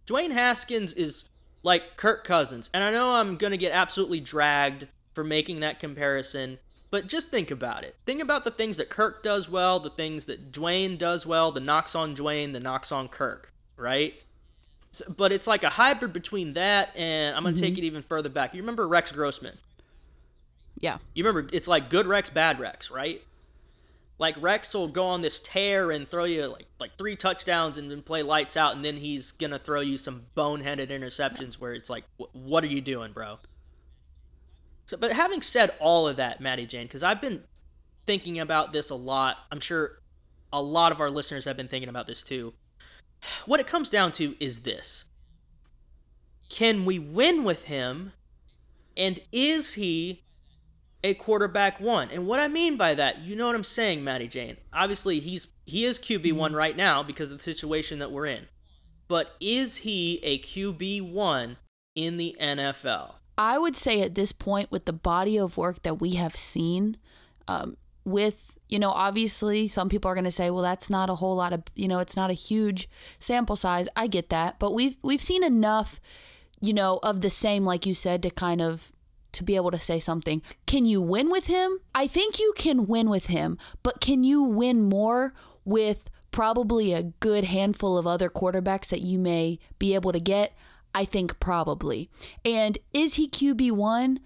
Dwayne 0.06 0.32
Haskins 0.32 0.92
is 0.92 1.24
like 1.62 1.96
Kirk 1.96 2.24
Cousins, 2.24 2.68
and 2.74 2.84
I 2.84 2.90
know 2.90 3.14
I'm 3.14 3.36
gonna 3.36 3.56
get 3.56 3.72
absolutely 3.72 4.20
dragged 4.20 4.88
for 5.14 5.24
making 5.24 5.60
that 5.60 5.80
comparison. 5.80 6.58
But 6.94 7.08
just 7.08 7.32
think 7.32 7.50
about 7.50 7.82
it. 7.82 7.96
Think 8.06 8.22
about 8.22 8.44
the 8.44 8.52
things 8.52 8.76
that 8.76 8.88
Kirk 8.88 9.24
does 9.24 9.48
well, 9.48 9.80
the 9.80 9.90
things 9.90 10.26
that 10.26 10.52
Dwayne 10.52 10.96
does 10.96 11.26
well, 11.26 11.50
the 11.50 11.58
knocks 11.58 11.96
on 11.96 12.14
Dwayne, 12.14 12.52
the 12.52 12.60
knocks 12.60 12.92
on 12.92 13.08
Kirk, 13.08 13.52
right? 13.76 14.14
So, 14.92 15.04
but 15.08 15.32
it's 15.32 15.48
like 15.48 15.64
a 15.64 15.70
hybrid 15.70 16.12
between 16.12 16.52
that 16.52 16.96
and 16.96 17.34
I'm 17.34 17.42
going 17.42 17.56
to 17.56 17.60
mm-hmm. 17.60 17.68
take 17.68 17.78
it 17.78 17.84
even 17.84 18.00
further 18.00 18.28
back. 18.28 18.54
You 18.54 18.62
remember 18.62 18.86
Rex 18.86 19.10
Grossman? 19.10 19.58
Yeah. 20.78 20.98
You 21.14 21.24
remember 21.24 21.50
it's 21.52 21.66
like 21.66 21.90
good 21.90 22.06
Rex, 22.06 22.30
bad 22.30 22.60
Rex, 22.60 22.92
right? 22.92 23.20
Like 24.20 24.36
Rex 24.40 24.72
will 24.72 24.86
go 24.86 25.06
on 25.06 25.20
this 25.20 25.40
tear 25.40 25.90
and 25.90 26.08
throw 26.08 26.22
you 26.22 26.46
like 26.46 26.66
like 26.78 26.96
three 26.96 27.16
touchdowns 27.16 27.76
and 27.76 27.90
then 27.90 28.02
play 28.02 28.22
lights 28.22 28.56
out, 28.56 28.76
and 28.76 28.84
then 28.84 28.98
he's 28.98 29.32
gonna 29.32 29.58
throw 29.58 29.80
you 29.80 29.96
some 29.96 30.26
boneheaded 30.36 30.90
interceptions 30.90 31.54
where 31.54 31.72
it's 31.72 31.90
like, 31.90 32.04
what 32.32 32.62
are 32.62 32.68
you 32.68 32.80
doing, 32.80 33.10
bro? 33.10 33.40
So, 34.86 34.96
but 34.96 35.12
having 35.12 35.42
said 35.42 35.70
all 35.80 36.06
of 36.06 36.16
that, 36.16 36.40
Maddie 36.40 36.66
Jane, 36.66 36.86
because 36.86 37.02
I've 37.02 37.20
been 37.20 37.42
thinking 38.06 38.38
about 38.38 38.72
this 38.72 38.90
a 38.90 38.94
lot. 38.94 39.38
I'm 39.50 39.60
sure 39.60 40.02
a 40.52 40.60
lot 40.60 40.92
of 40.92 41.00
our 41.00 41.10
listeners 41.10 41.44
have 41.46 41.56
been 41.56 41.68
thinking 41.68 41.88
about 41.88 42.06
this 42.06 42.22
too. 42.22 42.54
What 43.46 43.60
it 43.60 43.66
comes 43.66 43.88
down 43.88 44.12
to 44.12 44.36
is 44.38 44.60
this: 44.60 45.06
Can 46.48 46.84
we 46.84 46.98
win 46.98 47.44
with 47.44 47.64
him? 47.64 48.12
And 48.96 49.18
is 49.32 49.74
he 49.74 50.24
a 51.04 51.14
quarterback 51.14 51.78
one. 51.78 52.10
And 52.10 52.26
what 52.26 52.40
I 52.40 52.48
mean 52.48 52.76
by 52.76 52.94
that, 52.94 53.20
you 53.20 53.36
know 53.36 53.46
what 53.46 53.54
I'm 53.54 53.62
saying, 53.62 54.02
Maddie 54.02 54.26
Jane. 54.26 54.56
Obviously, 54.72 55.20
he's 55.20 55.48
he 55.66 55.84
is 55.84 56.00
QB 56.00 56.32
one 56.32 56.50
mm-hmm. 56.50 56.58
right 56.58 56.76
now 56.76 57.02
because 57.02 57.30
of 57.30 57.38
the 57.38 57.44
situation 57.44 57.98
that 57.98 58.10
we're 58.10 58.26
in. 58.26 58.48
But 59.06 59.34
is 59.38 59.76
he 59.76 60.18
a 60.22 60.38
QB 60.40 61.12
one 61.12 61.58
in 61.94 62.16
the 62.16 62.34
NFL? 62.40 63.16
I 63.36 63.58
would 63.58 63.76
say 63.76 64.00
at 64.00 64.14
this 64.14 64.32
point, 64.32 64.70
with 64.70 64.84
the 64.84 64.92
body 64.92 65.36
of 65.36 65.56
work 65.56 65.82
that 65.82 66.00
we 66.00 66.14
have 66.14 66.36
seen, 66.36 66.96
um, 67.48 67.76
with 68.04 68.54
you 68.68 68.78
know, 68.78 68.90
obviously, 68.90 69.68
some 69.68 69.88
people 69.88 70.10
are 70.10 70.14
going 70.14 70.24
to 70.24 70.30
say, 70.30 70.50
"Well, 70.50 70.62
that's 70.62 70.88
not 70.88 71.10
a 71.10 71.16
whole 71.16 71.36
lot 71.36 71.52
of 71.52 71.62
you 71.74 71.88
know, 71.88 71.98
it's 71.98 72.16
not 72.16 72.30
a 72.30 72.34
huge 72.34 72.88
sample 73.18 73.56
size." 73.56 73.88
I 73.94 74.06
get 74.06 74.30
that, 74.30 74.58
but 74.58 74.72
we've 74.72 74.96
we've 75.02 75.22
seen 75.22 75.44
enough, 75.44 76.00
you 76.60 76.72
know, 76.72 76.98
of 77.02 77.20
the 77.20 77.30
same, 77.30 77.64
like 77.64 77.86
you 77.86 77.94
said, 77.94 78.22
to 78.22 78.30
kind 78.30 78.62
of 78.62 78.92
to 79.32 79.44
be 79.44 79.56
able 79.56 79.70
to 79.72 79.78
say 79.78 80.00
something. 80.00 80.42
Can 80.66 80.86
you 80.86 81.02
win 81.02 81.30
with 81.30 81.46
him? 81.46 81.78
I 81.94 82.06
think 82.06 82.38
you 82.38 82.54
can 82.56 82.86
win 82.86 83.10
with 83.10 83.26
him, 83.26 83.58
but 83.82 84.00
can 84.00 84.24
you 84.24 84.42
win 84.44 84.82
more 84.88 85.34
with 85.64 86.08
probably 86.30 86.92
a 86.92 87.02
good 87.02 87.44
handful 87.44 87.98
of 87.98 88.06
other 88.06 88.28
quarterbacks 88.28 88.88
that 88.88 89.02
you 89.02 89.18
may 89.18 89.58
be 89.78 89.94
able 89.94 90.12
to 90.12 90.20
get? 90.20 90.56
I 90.94 91.04
think 91.04 91.40
probably. 91.40 92.08
And 92.44 92.78
is 92.92 93.14
he 93.14 93.28
QB1? 93.28 94.18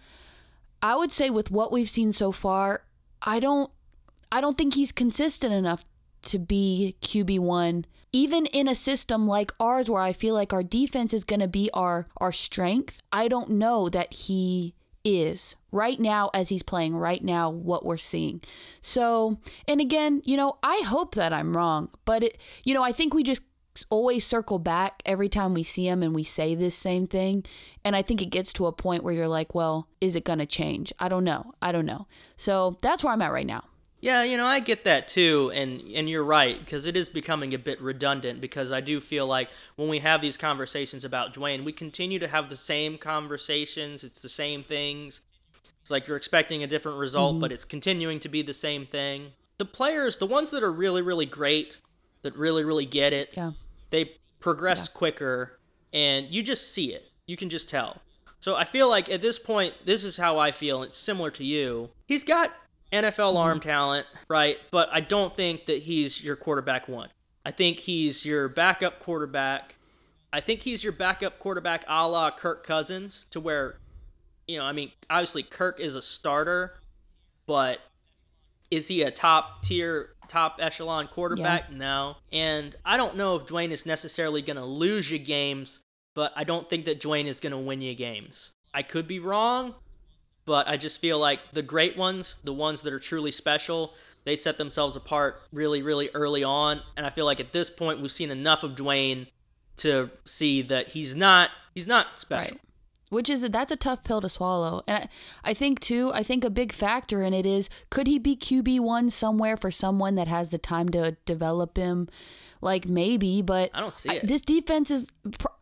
I 0.82 0.96
would 0.96 1.10
say 1.10 1.30
with 1.30 1.50
what 1.50 1.72
we've 1.72 1.88
seen 1.88 2.12
so 2.12 2.32
far, 2.32 2.84
I 3.22 3.40
don't 3.40 3.70
I 4.30 4.40
don't 4.40 4.58
think 4.58 4.74
he's 4.74 4.92
consistent 4.92 5.54
enough 5.54 5.84
to 6.22 6.38
be 6.38 6.96
QB1 7.00 7.84
even 8.12 8.46
in 8.46 8.68
a 8.68 8.74
system 8.74 9.26
like 9.26 9.52
ours 9.60 9.90
where 9.90 10.02
I 10.02 10.12
feel 10.12 10.34
like 10.34 10.52
our 10.52 10.62
defense 10.62 11.12
is 11.12 11.24
going 11.24 11.40
to 11.40 11.48
be 11.48 11.70
our 11.74 12.06
our 12.18 12.32
strength. 12.32 13.02
I 13.12 13.28
don't 13.28 13.50
know 13.50 13.88
that 13.88 14.12
he 14.12 14.74
is 15.04 15.56
right 15.70 15.98
now 16.00 16.30
as 16.34 16.48
he's 16.48 16.62
playing 16.62 16.96
right 16.96 17.22
now 17.22 17.50
what 17.50 17.84
we're 17.84 17.96
seeing. 17.96 18.40
So, 18.80 19.38
and 19.66 19.80
again, 19.80 20.22
you 20.24 20.36
know, 20.36 20.58
I 20.62 20.82
hope 20.86 21.14
that 21.14 21.32
I'm 21.32 21.56
wrong, 21.56 21.90
but 22.04 22.22
it 22.22 22.38
you 22.64 22.74
know, 22.74 22.82
I 22.82 22.92
think 22.92 23.14
we 23.14 23.22
just 23.22 23.42
always 23.90 24.24
circle 24.24 24.58
back 24.58 25.02
every 25.04 25.28
time 25.28 25.54
we 25.54 25.62
see 25.62 25.86
him 25.86 26.02
and 26.02 26.14
we 26.14 26.22
say 26.22 26.54
this 26.54 26.74
same 26.74 27.06
thing. 27.06 27.44
And 27.84 27.94
I 27.96 28.02
think 28.02 28.22
it 28.22 28.26
gets 28.26 28.52
to 28.54 28.66
a 28.66 28.72
point 28.72 29.02
where 29.02 29.14
you're 29.14 29.28
like, 29.28 29.54
well, 29.54 29.88
is 30.00 30.16
it 30.16 30.24
going 30.24 30.38
to 30.38 30.46
change? 30.46 30.92
I 30.98 31.08
don't 31.08 31.24
know. 31.24 31.52
I 31.62 31.72
don't 31.72 31.86
know. 31.86 32.06
So 32.36 32.78
that's 32.82 33.04
where 33.04 33.12
I'm 33.12 33.22
at 33.22 33.32
right 33.32 33.46
now. 33.46 33.64
Yeah, 34.00 34.22
you 34.22 34.36
know, 34.36 34.46
I 34.46 34.60
get 34.60 34.84
that 34.84 35.08
too, 35.08 35.50
and 35.52 35.80
and 35.92 36.08
you're 36.08 36.22
right 36.22 36.58
because 36.58 36.86
it 36.86 36.96
is 36.96 37.08
becoming 37.08 37.52
a 37.52 37.58
bit 37.58 37.80
redundant 37.80 38.40
because 38.40 38.70
I 38.70 38.80
do 38.80 39.00
feel 39.00 39.26
like 39.26 39.50
when 39.74 39.88
we 39.88 39.98
have 39.98 40.20
these 40.20 40.36
conversations 40.36 41.04
about 41.04 41.34
Dwayne, 41.34 41.64
we 41.64 41.72
continue 41.72 42.20
to 42.20 42.28
have 42.28 42.48
the 42.48 42.56
same 42.56 42.96
conversations. 42.96 44.04
It's 44.04 44.20
the 44.20 44.28
same 44.28 44.62
things. 44.62 45.22
It's 45.80 45.90
like 45.90 46.06
you're 46.06 46.16
expecting 46.16 46.62
a 46.62 46.68
different 46.68 46.98
result, 46.98 47.34
mm-hmm. 47.34 47.40
but 47.40 47.50
it's 47.50 47.64
continuing 47.64 48.20
to 48.20 48.28
be 48.28 48.40
the 48.42 48.54
same 48.54 48.86
thing. 48.86 49.32
The 49.58 49.64
players, 49.64 50.18
the 50.18 50.26
ones 50.26 50.52
that 50.52 50.62
are 50.62 50.72
really 50.72 51.02
really 51.02 51.26
great, 51.26 51.78
that 52.22 52.36
really 52.36 52.62
really 52.62 52.86
get 52.86 53.12
it, 53.12 53.30
Yeah. 53.36 53.52
They 53.90 54.12
progress 54.40 54.88
quicker 54.88 55.58
and 55.92 56.26
you 56.28 56.42
just 56.42 56.72
see 56.72 56.92
it. 56.92 57.10
You 57.26 57.36
can 57.36 57.48
just 57.48 57.68
tell. 57.68 58.00
So 58.38 58.54
i 58.54 58.64
feel 58.64 58.88
like 58.88 59.10
at 59.10 59.20
this 59.20 59.38
point 59.38 59.74
this 59.84 60.04
is 60.04 60.16
how 60.16 60.38
i 60.38 60.52
feel 60.52 60.82
it's 60.82 60.96
similar 60.96 61.30
to 61.32 61.44
you. 61.44 61.90
He's 62.06 62.24
got 62.24 62.52
nfl 62.92 63.30
mm-hmm. 63.30 63.36
arm 63.36 63.60
talent 63.60 64.06
right? 64.28 64.58
But 64.70 64.88
i 64.92 65.00
don't 65.00 65.34
think 65.34 65.66
that 65.66 65.82
he's 65.82 66.22
your 66.22 66.36
quarterback 66.36 66.88
one. 66.88 67.08
I 67.44 67.50
think 67.50 67.80
he's 67.80 68.26
your 68.26 68.48
backup 68.48 69.00
quarterback. 69.00 69.76
I 70.32 70.40
think 70.40 70.60
he's 70.60 70.84
your 70.84 70.92
backup 70.92 71.38
quarterback 71.38 71.84
a 71.88 72.06
la 72.06 72.30
kirk 72.30 72.64
cousins 72.64 73.26
to 73.30 73.40
where 73.40 73.78
you 74.46 74.58
know 74.58 74.64
i 74.64 74.72
mean 74.72 74.92
obviously 75.10 75.42
kirk 75.42 75.80
is 75.80 75.94
a 75.94 76.02
starter 76.02 76.80
but 77.46 77.80
is 78.70 78.88
he 78.88 79.02
a 79.02 79.10
top 79.10 79.62
tier, 79.62 80.10
top 80.28 80.58
echelon 80.60 81.08
quarterback? 81.08 81.72
No. 81.72 82.16
And 82.32 82.74
I 82.84 82.96
don't 82.96 83.16
know 83.16 83.36
if 83.36 83.46
Dwayne 83.46 83.70
is 83.70 83.86
necessarily 83.86 84.42
going 84.42 84.56
to 84.56 84.64
lose 84.64 85.10
you 85.10 85.18
games, 85.18 85.80
but 86.14 86.32
I 86.36 86.44
don't 86.44 86.68
think 86.68 86.84
that 86.86 87.00
Dwayne 87.00 87.26
is 87.26 87.40
going 87.40 87.52
to 87.52 87.58
win 87.58 87.80
you 87.80 87.94
games. 87.94 88.52
I 88.74 88.82
could 88.82 89.06
be 89.06 89.18
wrong, 89.18 89.74
but 90.44 90.68
I 90.68 90.76
just 90.76 91.00
feel 91.00 91.18
like 91.18 91.40
the 91.52 91.62
great 91.62 91.96
ones, 91.96 92.38
the 92.44 92.52
ones 92.52 92.82
that 92.82 92.92
are 92.92 92.98
truly 92.98 93.32
special, 93.32 93.94
they 94.24 94.36
set 94.36 94.58
themselves 94.58 94.96
apart 94.96 95.42
really, 95.52 95.82
really 95.82 96.10
early 96.14 96.44
on. 96.44 96.80
And 96.96 97.06
I 97.06 97.10
feel 97.10 97.24
like 97.24 97.40
at 97.40 97.52
this 97.52 97.70
point, 97.70 98.00
we've 98.00 98.12
seen 98.12 98.30
enough 98.30 98.62
of 98.62 98.74
Dwayne 98.74 99.26
to 99.78 100.10
see 100.24 100.60
that 100.62 100.88
he's 100.88 101.14
not 101.14 101.50
he's 101.74 101.86
not 101.86 102.18
special. 102.18 102.56
Right. 102.56 102.67
Which 103.10 103.30
is 103.30 103.42
that's 103.42 103.72
a 103.72 103.76
tough 103.76 104.04
pill 104.04 104.20
to 104.20 104.28
swallow. 104.28 104.82
And 104.86 105.04
I, 105.04 105.50
I 105.50 105.54
think 105.54 105.80
too, 105.80 106.10
I 106.12 106.22
think 106.22 106.44
a 106.44 106.50
big 106.50 106.72
factor 106.72 107.22
in 107.22 107.32
it 107.32 107.46
is 107.46 107.70
could 107.90 108.06
he 108.06 108.18
be 108.18 108.36
QB1 108.36 109.10
somewhere 109.10 109.56
for 109.56 109.70
someone 109.70 110.14
that 110.16 110.28
has 110.28 110.50
the 110.50 110.58
time 110.58 110.88
to 110.90 111.16
develop 111.24 111.76
him? 111.76 112.08
Like 112.60 112.88
maybe, 112.88 113.42
but 113.42 113.70
I 113.74 113.80
don't 113.80 113.94
see 113.94 114.10
I- 114.10 114.20
this 114.22 114.40
defense 114.40 114.90
is 114.90 115.08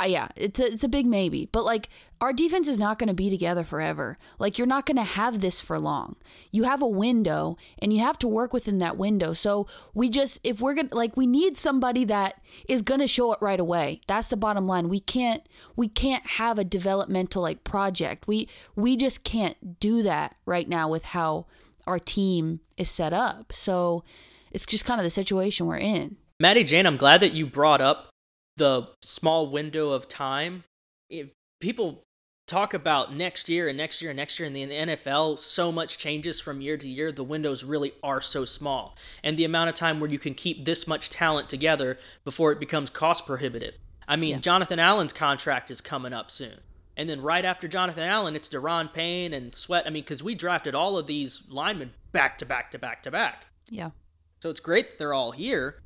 uh, 0.01 0.05
yeah, 0.07 0.29
it's 0.37 0.61
a, 0.61 0.73
it's 0.73 0.85
a 0.85 0.89
big 0.89 1.07
maybe. 1.07 1.47
But 1.51 1.65
like 1.65 1.89
our 2.21 2.33
defense 2.33 2.69
is 2.69 2.79
not 2.79 2.99
going 2.99 3.09
to 3.09 3.15
be 3.15 3.29
together 3.29 3.65
forever. 3.65 4.17
Like 4.39 4.57
you're 4.59 4.67
not 4.67 4.87
going 4.87 4.97
to 4.97 5.03
have 5.03 5.41
this 5.41 5.61
for 5.61 5.79
long. 5.79 6.17
You 6.51 6.65
have 6.65 6.81
a 6.81 6.87
window 6.87 7.59
and 7.79 7.93
you 7.93 8.01
have 8.01 8.19
to 8.21 8.29
work 8.29 8.53
within 8.53 8.79
that 8.79 8.97
window. 8.97 9.33
So 9.33 9.67
we 9.95 10.09
just 10.09 10.41
if 10.43 10.61
we're 10.61 10.75
going 10.75 10.89
to 10.89 10.95
like 10.95 11.17
we 11.17 11.27
need 11.27 11.57
somebody 11.57 12.05
that 12.05 12.41
is 12.69 12.83
going 12.83 13.01
to 13.01 13.07
show 13.07 13.33
it 13.33 13.39
right 13.43 13.61
away. 13.61 14.01
That's 14.07 14.29
the 14.29 14.37
bottom 14.37 14.67
line. 14.67 14.89
We 14.89 15.01
can't 15.01 15.43
we 15.77 15.89
can't 15.89 16.27
have 16.27 16.59
a 16.59 16.65
developmental 16.65 17.43
like 17.43 17.65
project. 17.65 18.27
We 18.27 18.49
we 18.75 18.97
just 18.97 19.25
can't 19.25 19.79
do 19.81 20.03
that 20.03 20.37
right 20.47 20.69
now 20.69 20.89
with 20.89 21.05
how 21.07 21.47
our 21.87 21.99
team 21.99 22.61
is 22.77 22.91
set 22.91 23.13
up. 23.13 23.53
So 23.53 24.05
it's 24.51 24.67
just 24.67 24.85
kind 24.85 25.01
of 25.01 25.05
the 25.05 25.11
situation 25.11 25.67
we're 25.67 25.77
in. 25.77 26.17
Maddie 26.39 26.65
Jane, 26.65 26.87
I'm 26.87 26.97
glad 26.97 27.21
that 27.23 27.35
you 27.35 27.47
brought 27.47 27.81
up 27.81 28.11
the 28.57 28.89
small 29.03 29.49
window 29.51 29.91
of 29.91 30.09
time. 30.09 30.65
If 31.09 31.29
people 31.61 32.03
talk 32.47 32.75
about 32.75 33.15
next 33.15 33.49
year 33.49 33.69
and 33.69 33.77
next 33.77 34.01
year 34.01 34.11
and 34.11 34.17
next 34.17 34.39
year 34.39 34.47
in 34.47 34.53
the 34.53 34.65
NFL, 34.65 35.39
so 35.39 35.73
much 35.73 35.99
changes 35.99 36.41
from 36.41 36.61
year 36.61 36.77
to 36.77 36.87
year. 36.87 37.11
The 37.11 37.25
windows 37.25 37.65
really 37.65 37.93
are 38.03 38.21
so 38.21 38.45
small. 38.45 38.97
And 39.25 39.37
the 39.37 39.45
amount 39.45 39.69
of 39.69 39.75
time 39.75 39.99
where 39.99 40.11
you 40.11 40.19
can 40.19 40.35
keep 40.35 40.65
this 40.65 40.87
much 40.87 41.11
talent 41.11 41.49
together 41.49 41.99
before 42.25 42.53
it 42.53 42.61
becomes 42.61 42.91
cost 42.91 43.27
prohibitive. 43.27 43.75
I 44.07 44.17
mean, 44.17 44.41
Jonathan 44.41 44.79
Allen's 44.79 45.13
contract 45.13 45.71
is 45.71 45.81
coming 45.81 46.13
up 46.13 46.31
soon. 46.31 46.61
And 46.97 47.11
then 47.11 47.21
right 47.21 47.45
after 47.45 47.67
Jonathan 47.67 48.05
Allen, 48.05 48.37
it's 48.37 48.49
Daron 48.49 48.93
Payne 48.93 49.35
and 49.35 49.53
Sweat. 49.53 49.85
I 49.87 49.91
mean, 49.91 50.03
because 50.05 50.23
we 50.23 50.35
drafted 50.35 50.75
all 50.75 50.97
of 50.97 51.07
these 51.07 51.43
linemen 51.49 51.93
back 52.13 52.39
to 52.39 52.47
back 52.47 52.71
to 52.71 52.79
back 52.79 53.03
to 53.03 53.11
back. 53.11 53.49
Yeah. 53.69 53.91
So 54.41 54.49
it's 54.51 54.61
great 54.61 54.91
that 54.91 54.99
they're 54.99 55.13
all 55.13 55.33
here, 55.33 55.83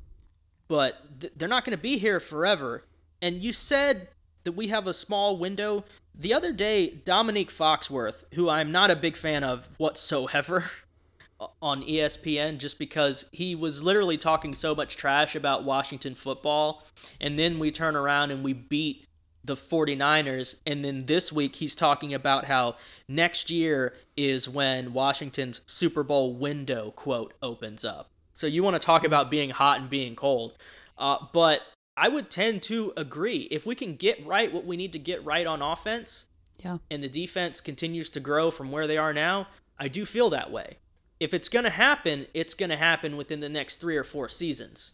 but 0.71 1.19
th- 1.19 1.33
they're 1.35 1.49
not 1.49 1.65
going 1.65 1.77
to 1.77 1.81
be 1.81 1.97
here 1.97 2.21
forever. 2.21 2.85
And 3.21 3.43
you 3.43 3.51
said 3.51 4.07
that 4.45 4.53
we 4.53 4.69
have 4.69 4.87
a 4.87 4.93
small 4.93 5.35
window. 5.35 5.83
The 6.15 6.33
other 6.33 6.53
day, 6.53 6.91
Dominique 7.03 7.51
Foxworth, 7.51 8.23
who 8.35 8.47
I'm 8.47 8.71
not 8.71 8.89
a 8.89 8.95
big 8.95 9.17
fan 9.17 9.43
of 9.43 9.67
whatsoever 9.77 10.71
on 11.61 11.83
ESPN, 11.83 12.57
just 12.57 12.79
because 12.79 13.25
he 13.33 13.53
was 13.53 13.83
literally 13.83 14.17
talking 14.17 14.55
so 14.55 14.73
much 14.73 14.95
trash 14.95 15.35
about 15.35 15.65
Washington 15.65 16.15
football. 16.15 16.85
And 17.19 17.37
then 17.37 17.59
we 17.59 17.69
turn 17.69 17.97
around 17.97 18.31
and 18.31 18.41
we 18.41 18.53
beat 18.53 19.05
the 19.43 19.55
49ers. 19.55 20.55
And 20.65 20.85
then 20.85 21.05
this 21.05 21.33
week, 21.33 21.57
he's 21.57 21.75
talking 21.75 22.13
about 22.13 22.45
how 22.45 22.77
next 23.09 23.49
year 23.49 23.93
is 24.15 24.47
when 24.47 24.93
Washington's 24.93 25.59
Super 25.65 26.03
Bowl 26.03 26.33
window, 26.33 26.91
quote, 26.91 27.33
opens 27.41 27.83
up. 27.83 28.10
So 28.33 28.47
you 28.47 28.63
want 28.63 28.75
to 28.75 28.85
talk 28.85 29.03
about 29.03 29.29
being 29.29 29.49
hot 29.49 29.79
and 29.79 29.89
being 29.89 30.15
cold. 30.15 30.53
Uh, 30.97 31.17
but 31.33 31.61
I 31.97 32.07
would 32.07 32.29
tend 32.29 32.61
to 32.63 32.93
agree. 32.95 33.47
If 33.51 33.65
we 33.65 33.75
can 33.75 33.95
get 33.95 34.25
right 34.25 34.51
what 34.51 34.65
we 34.65 34.77
need 34.77 34.93
to 34.93 34.99
get 34.99 35.23
right 35.25 35.45
on 35.45 35.61
offense, 35.61 36.25
Yeah. 36.63 36.77
and 36.89 37.03
the 37.03 37.09
defense 37.09 37.59
continues 37.61 38.09
to 38.11 38.19
grow 38.19 38.51
from 38.51 38.71
where 38.71 38.87
they 38.87 38.97
are 38.97 39.13
now, 39.13 39.47
I 39.79 39.87
do 39.87 40.05
feel 40.05 40.29
that 40.29 40.51
way. 40.51 40.77
If 41.19 41.33
it's 41.33 41.49
going 41.49 41.65
to 41.65 41.71
happen, 41.71 42.27
it's 42.33 42.53
going 42.53 42.69
to 42.69 42.77
happen 42.77 43.17
within 43.17 43.39
the 43.41 43.49
next 43.49 43.77
three 43.77 43.97
or 43.97 44.03
four 44.03 44.29
seasons. 44.29 44.93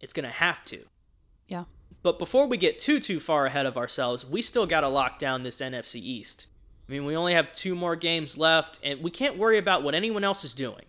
It's 0.00 0.12
going 0.12 0.26
to 0.26 0.34
have 0.34 0.64
to. 0.66 0.84
Yeah. 1.46 1.64
But 2.02 2.18
before 2.18 2.46
we 2.46 2.56
get 2.56 2.78
too 2.78 2.98
too 2.98 3.20
far 3.20 3.46
ahead 3.46 3.64
of 3.66 3.78
ourselves, 3.78 4.26
we 4.26 4.42
still 4.42 4.66
got 4.66 4.80
to 4.80 4.88
lock 4.88 5.18
down 5.18 5.44
this 5.44 5.60
NFC 5.60 5.96
East. 5.96 6.46
I 6.88 6.92
mean, 6.92 7.04
we 7.04 7.14
only 7.16 7.32
have 7.34 7.52
two 7.52 7.74
more 7.76 7.94
games 7.94 8.36
left, 8.36 8.80
and 8.82 9.00
we 9.02 9.10
can't 9.10 9.38
worry 9.38 9.56
about 9.56 9.82
what 9.84 9.94
anyone 9.94 10.24
else 10.24 10.44
is 10.44 10.52
doing. 10.52 10.84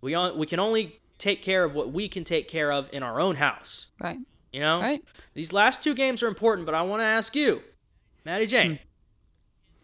We 0.00 0.14
on, 0.14 0.36
we 0.36 0.44
can 0.46 0.58
only 0.58 0.98
take 1.18 1.42
care 1.42 1.64
of 1.64 1.74
what 1.74 1.92
we 1.92 2.08
can 2.08 2.24
take 2.24 2.48
care 2.48 2.72
of 2.72 2.88
in 2.92 3.02
our 3.02 3.20
own 3.20 3.36
house. 3.36 3.88
Right. 4.00 4.18
You 4.52 4.60
know, 4.60 4.80
Right. 4.80 5.04
these 5.34 5.52
last 5.52 5.82
two 5.82 5.94
games 5.94 6.22
are 6.22 6.28
important, 6.28 6.66
but 6.66 6.74
I 6.74 6.82
want 6.82 7.00
to 7.00 7.06
ask 7.06 7.36
you, 7.36 7.62
Maddie 8.24 8.46
Jane, 8.46 8.70
hmm. 8.72 8.76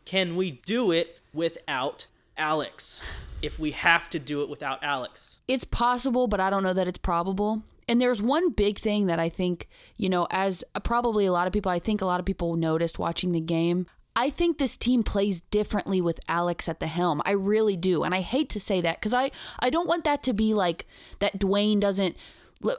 can 0.04 0.36
we 0.36 0.52
do 0.64 0.90
it 0.92 1.18
without 1.34 2.06
Alex? 2.36 3.00
If 3.42 3.58
we 3.58 3.72
have 3.72 4.08
to 4.10 4.18
do 4.18 4.42
it 4.42 4.48
without 4.48 4.82
Alex, 4.84 5.40
it's 5.48 5.64
possible, 5.64 6.28
but 6.28 6.40
I 6.40 6.48
don't 6.48 6.62
know 6.62 6.72
that 6.72 6.86
it's 6.86 6.98
probable. 6.98 7.62
And 7.88 8.00
there's 8.00 8.22
one 8.22 8.50
big 8.50 8.78
thing 8.78 9.06
that 9.06 9.18
I 9.18 9.28
think, 9.28 9.68
you 9.96 10.08
know, 10.08 10.28
as 10.30 10.62
probably 10.84 11.26
a 11.26 11.32
lot 11.32 11.48
of 11.48 11.52
people, 11.52 11.72
I 11.72 11.80
think 11.80 12.00
a 12.00 12.06
lot 12.06 12.20
of 12.20 12.26
people 12.26 12.54
noticed 12.56 12.98
watching 12.98 13.32
the 13.32 13.40
game. 13.40 13.86
I 14.14 14.30
think 14.30 14.58
this 14.58 14.76
team 14.76 15.02
plays 15.02 15.40
differently 15.40 16.00
with 16.00 16.20
Alex 16.28 16.68
at 16.68 16.80
the 16.80 16.86
helm. 16.86 17.22
I 17.24 17.32
really 17.32 17.76
do. 17.76 18.02
And 18.02 18.14
I 18.14 18.20
hate 18.20 18.50
to 18.50 18.60
say 18.60 18.80
that 18.80 19.00
because 19.00 19.14
I, 19.14 19.30
I 19.58 19.70
don't 19.70 19.88
want 19.88 20.04
that 20.04 20.22
to 20.24 20.32
be 20.32 20.54
like 20.54 20.86
that 21.20 21.38
Dwayne 21.38 21.80
doesn't, 21.80 22.16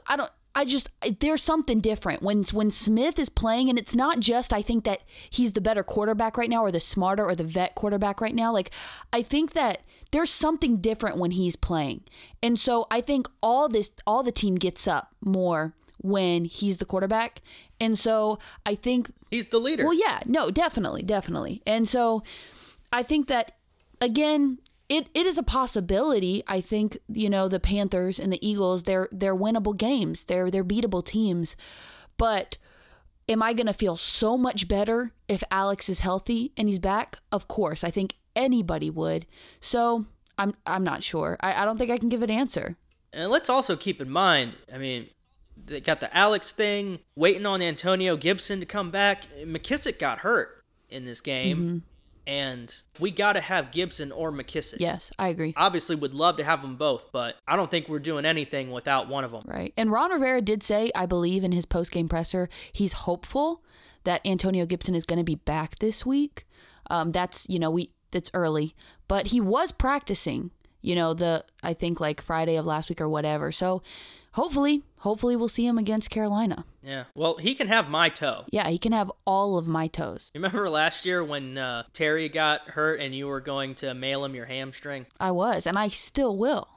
I 0.07 0.15
don't, 0.15 0.31
I 0.55 0.65
just 0.65 0.89
there's 1.19 1.41
something 1.41 1.79
different 1.79 2.21
when 2.21 2.43
when 2.51 2.69
Smith 2.69 3.17
is 3.17 3.29
playing, 3.29 3.69
and 3.69 3.79
it's 3.79 3.95
not 3.95 4.19
just 4.19 4.53
I 4.53 4.61
think 4.61 4.83
that 4.83 5.01
he's 5.29 5.53
the 5.53 5.61
better 5.61 5.83
quarterback 5.83 6.37
right 6.37 6.49
now, 6.49 6.63
or 6.63 6.71
the 6.71 6.79
smarter 6.79 7.25
or 7.25 7.33
the 7.35 7.43
vet 7.43 7.73
quarterback 7.73 8.21
right 8.21 8.35
now. 8.35 8.53
Like 8.53 8.69
I 9.11 9.23
think 9.23 9.53
that 9.53 9.81
there's 10.11 10.29
something 10.29 10.77
different 10.77 11.17
when 11.17 11.31
he's 11.31 11.55
playing, 11.55 12.03
and 12.43 12.59
so 12.59 12.85
I 12.91 13.01
think 13.01 13.27
all 13.41 13.67
this 13.67 13.93
all 14.05 14.21
the 14.21 14.31
team 14.31 14.55
gets 14.55 14.87
up 14.87 15.15
more 15.21 15.73
when 16.03 16.45
he's 16.45 16.77
the 16.77 16.86
quarterback, 16.86 17.41
and 17.79 17.98
so 17.98 18.38
I 18.65 18.75
think 18.75 19.12
he's 19.31 19.48
the 19.48 19.60
leader. 19.60 19.83
well, 19.83 19.93
yeah, 19.93 20.19
no, 20.25 20.51
definitely, 20.51 21.01
definitely. 21.01 21.63
And 21.65 21.88
so 21.88 22.22
I 22.91 23.01
think 23.01 23.27
that 23.27 23.57
again, 24.00 24.60
it, 24.89 25.07
it 25.13 25.25
is 25.25 25.38
a 25.38 25.43
possibility. 25.43 26.43
I 26.48 26.62
think, 26.62 26.98
you 27.07 27.29
know, 27.29 27.48
the 27.48 27.60
Panthers 27.60 28.19
and 28.19 28.31
the 28.31 28.48
Eagles, 28.48 28.83
they're 28.83 29.10
they're 29.12 29.36
winnable 29.36 29.75
games. 29.75 30.25
They're 30.25 30.51
they're 30.51 30.63
beatable 30.63 31.03
teams. 31.03 31.55
But 32.17 32.57
am 33.27 33.41
I 33.41 33.53
gonna 33.53 33.74
feel 33.74 33.95
so 33.95 34.38
much 34.38 34.67
better 34.67 35.13
if 35.27 35.43
Alex 35.50 35.89
is 35.89 36.00
healthy 36.00 36.51
and 36.57 36.67
he's 36.67 36.79
back? 36.79 37.17
Of 37.31 37.48
course. 37.48 37.83
I 37.83 37.89
think 37.89 38.15
anybody 38.36 38.89
would. 38.89 39.25
So 39.60 40.05
I'm 40.38 40.53
I'm 40.65 40.83
not 40.83 41.01
sure. 41.01 41.38
I, 41.39 41.63
I 41.63 41.65
don't 41.65 41.77
think 41.77 41.89
I 41.89 41.98
can 41.98 42.10
give 42.10 42.22
an 42.22 42.29
answer. 42.29 42.75
And 43.13 43.29
let's 43.29 43.50
also 43.50 43.75
keep 43.75 44.01
in 44.01 44.10
mind, 44.10 44.57
I 44.74 44.79
mean, 44.79 45.07
they 45.65 45.79
got 45.81 46.00
the 46.00 46.15
Alex 46.15 46.51
thing, 46.51 47.00
waiting 47.15 47.45
on 47.45 47.62
Antonio 47.62 48.15
Gibson 48.17 48.60
to 48.60 48.65
come 48.65 48.91
back. 48.91 49.24
McKissick 49.43 50.00
got 50.00 50.19
hurt 50.19 50.63
in 50.89 51.05
this 51.05 51.22
game, 51.22 51.57
Mm-hmm. 51.57 51.77
and 52.27 52.81
we 53.00 53.12
got 53.12 53.33
to 53.33 53.41
have 53.41 53.72
Gibson 53.72 54.12
or 54.12 54.31
McKissick. 54.31 54.77
Yes, 54.79 55.12
I 55.17 55.30
agree. 55.30 55.54
Obviously, 55.58 55.95
would 55.95 56.13
love 56.13 56.38
to 56.38 56.43
have 56.43 56.62
them 56.62 56.75
both, 56.75 57.12
but 57.12 57.36
I 57.47 57.56
don't 57.56 57.69
think 57.71 57.89
we're 57.89 57.99
doing 57.99 58.25
anything 58.25 58.71
without 58.71 59.08
one 59.08 59.23
of 59.23 59.32
them. 59.32 59.43
Right. 59.45 59.73
And 59.77 59.91
Ron 59.91 60.12
Rivera 60.12 60.41
did 60.41 60.63
say, 60.63 60.91
I 60.95 61.06
believe 61.06 61.43
in 61.43 61.51
his 61.51 61.65
post 61.65 61.91
game 61.91 62.08
presser, 62.08 62.49
he's 62.71 62.93
hopeful 62.93 63.63
that 64.04 64.21
Antonio 64.25 64.65
Gibson 64.65 64.95
is 64.95 65.06
going 65.06 65.17
to 65.19 65.23
be 65.23 65.36
back 65.36 65.80
this 65.80 66.06
week. 66.06 66.45
Um, 66.89 67.12
that's, 67.12 67.47
you 67.49 67.58
know, 67.60 67.71
we 67.71 67.89
that's 68.12 68.30
early, 68.34 68.75
but 69.08 69.27
he 69.27 69.41
was 69.41 69.71
practicing, 69.71 70.51
you 70.82 70.93
know, 70.95 71.13
the 71.13 71.43
I 71.63 71.73
think 71.73 71.99
like 71.99 72.21
Friday 72.21 72.58
of 72.58 72.65
last 72.65 72.89
week 72.89 73.01
or 73.01 73.10
whatever. 73.10 73.51
So 73.51 73.82
hopefully, 74.34 74.84
hopefully 74.98 75.36
we'll 75.36 75.48
see 75.48 75.65
him 75.65 75.78
against 75.78 76.10
Carolina. 76.10 76.65
Yeah. 76.84 77.06
Well, 77.15 77.38
he 77.38 77.56
can 77.56 77.67
have 77.67 77.89
my 77.89 78.10
toe. 78.10 78.46
Yeah, 78.50 78.67
he 78.69 78.78
can 78.78 78.91
have 78.91 79.12
all 79.26 79.58
of 79.58 79.67
my 79.67 79.88
toes. 79.88 80.32
Remember 80.36 80.69
last 80.69 81.06
year 81.06 81.24
when 81.24 81.58
uh, 81.58 81.84
Terry 81.93 82.30
got 82.30 82.69
hurt 82.69 83.00
and 83.00 83.15
you 83.15 83.28
were 83.28 83.41
going 83.41 83.76
to 83.76 83.93
mail 83.93 84.26
him 84.26 84.36
your 84.36 84.46
hamstring? 84.46 85.06
I 85.19 85.32
was, 85.32 85.65
and 85.65 85.80
I 85.80 85.88
still 85.88 86.38
will. 86.38 86.67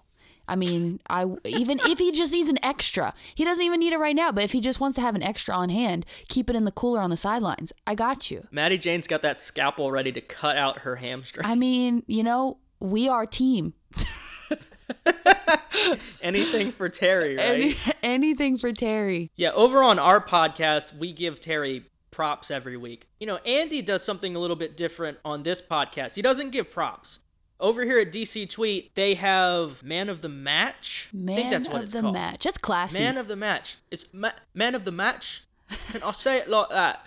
I 0.49 0.55
mean, 0.55 1.01
I 1.11 1.27
even 1.45 1.81
if 1.81 1.99
he 1.99 2.13
just 2.13 2.33
needs 2.33 2.49
an 2.49 2.65
extra, 2.65 3.15
he 3.35 3.45
doesn't 3.45 3.65
even 3.65 3.81
need 3.81 3.93
it 3.93 3.99
right 3.99 4.15
now. 4.15 4.31
But 4.31 4.45
if 4.45 4.53
he 4.53 4.61
just 4.61 4.79
wants 4.79 4.95
to 4.95 5.01
have 5.01 5.17
an 5.17 5.23
extra 5.23 5.53
on 5.55 5.71
hand, 5.71 6.07
keep 6.29 6.49
it 6.49 6.55
in 6.55 6.65
the 6.65 6.71
cooler 6.71 7.01
on 7.01 7.11
the 7.11 7.17
sidelines. 7.17 7.73
I 7.85 7.97
got 7.97 8.31
you. 8.31 8.47
Maddie 8.53 8.79
Jane's 8.79 9.09
got 9.09 9.23
that 9.23 9.41
scalpel 9.41 9.91
ready 9.91 10.13
to 10.13 10.21
cut 10.21 10.57
out 10.57 10.79
her 10.81 10.97
hamstring. 10.97 11.45
I 11.45 11.57
mean, 11.57 12.05
you 12.07 12.23
know, 12.23 12.59
we 12.79 13.09
are 13.09 13.27
team. 13.27 13.75
Anything 16.23 16.71
for 16.73 16.89
Terry, 16.89 17.37
right? 17.37 17.45
Any, 17.47 17.77
anything 18.03 18.59
for 18.59 18.73
Terry. 18.73 19.31
Yeah, 19.37 19.51
over 19.53 19.83
on 19.83 19.99
our 19.99 20.21
podcast, 20.21 20.97
we 20.97 21.13
give 21.13 21.41
Terry 21.41 21.85
props 22.11 22.51
every 22.51 22.77
week. 22.77 23.09
You 23.21 23.27
know, 23.27 23.37
Andy 23.47 23.83
does 23.83 24.03
something 24.03 24.35
a 24.35 24.39
little 24.39 24.57
bit 24.57 24.77
different 24.77 25.19
on 25.25 25.43
this 25.43 25.61
podcast. 25.61 26.15
He 26.15 26.23
doesn't 26.23 26.51
give 26.51 26.71
props. 26.71 27.19
Over 27.59 27.85
here 27.85 27.99
at 27.99 28.13
DC 28.13 28.51
Tweet, 28.51 28.95
they 28.95 29.15
have 29.15 29.83
man 29.83 30.09
of 30.11 30.21
the 30.21 30.29
match. 30.29 31.09
Man 31.13 31.39
I 31.39 31.41
think 31.41 31.51
that's 31.53 31.69
what 31.69 31.77
of 31.79 31.83
it's 31.85 31.93
the 31.95 32.03
called. 32.03 32.15
match. 32.15 32.45
That's 32.45 32.59
classy. 32.59 32.99
Man 32.99 33.17
of 33.17 33.29
the 33.29 33.37
match. 33.37 33.79
It's 33.91 34.13
ma- 34.13 34.33
man 34.55 34.75
of 34.75 34.85
the 34.85 34.93
match. 34.93 35.43
Can 35.91 36.03
I'll 36.03 36.13
say 36.13 36.39
it 36.39 36.49
like 36.51 36.69
that? 36.69 37.07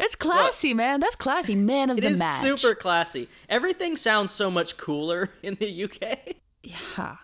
it's 0.00 0.16
classy, 0.16 0.74
man. 0.74 0.98
That's 0.98 1.14
classy. 1.14 1.54
Man 1.54 1.90
of 1.90 1.98
It 1.98 2.00
the 2.00 2.08
is 2.08 2.18
match. 2.18 2.42
super 2.42 2.74
classy. 2.74 3.28
Everything 3.48 3.94
sounds 3.96 4.32
so 4.32 4.50
much 4.50 4.76
cooler 4.76 5.30
in 5.44 5.54
the 5.54 5.84
UK. 5.84 6.34
Yeah, 6.64 7.16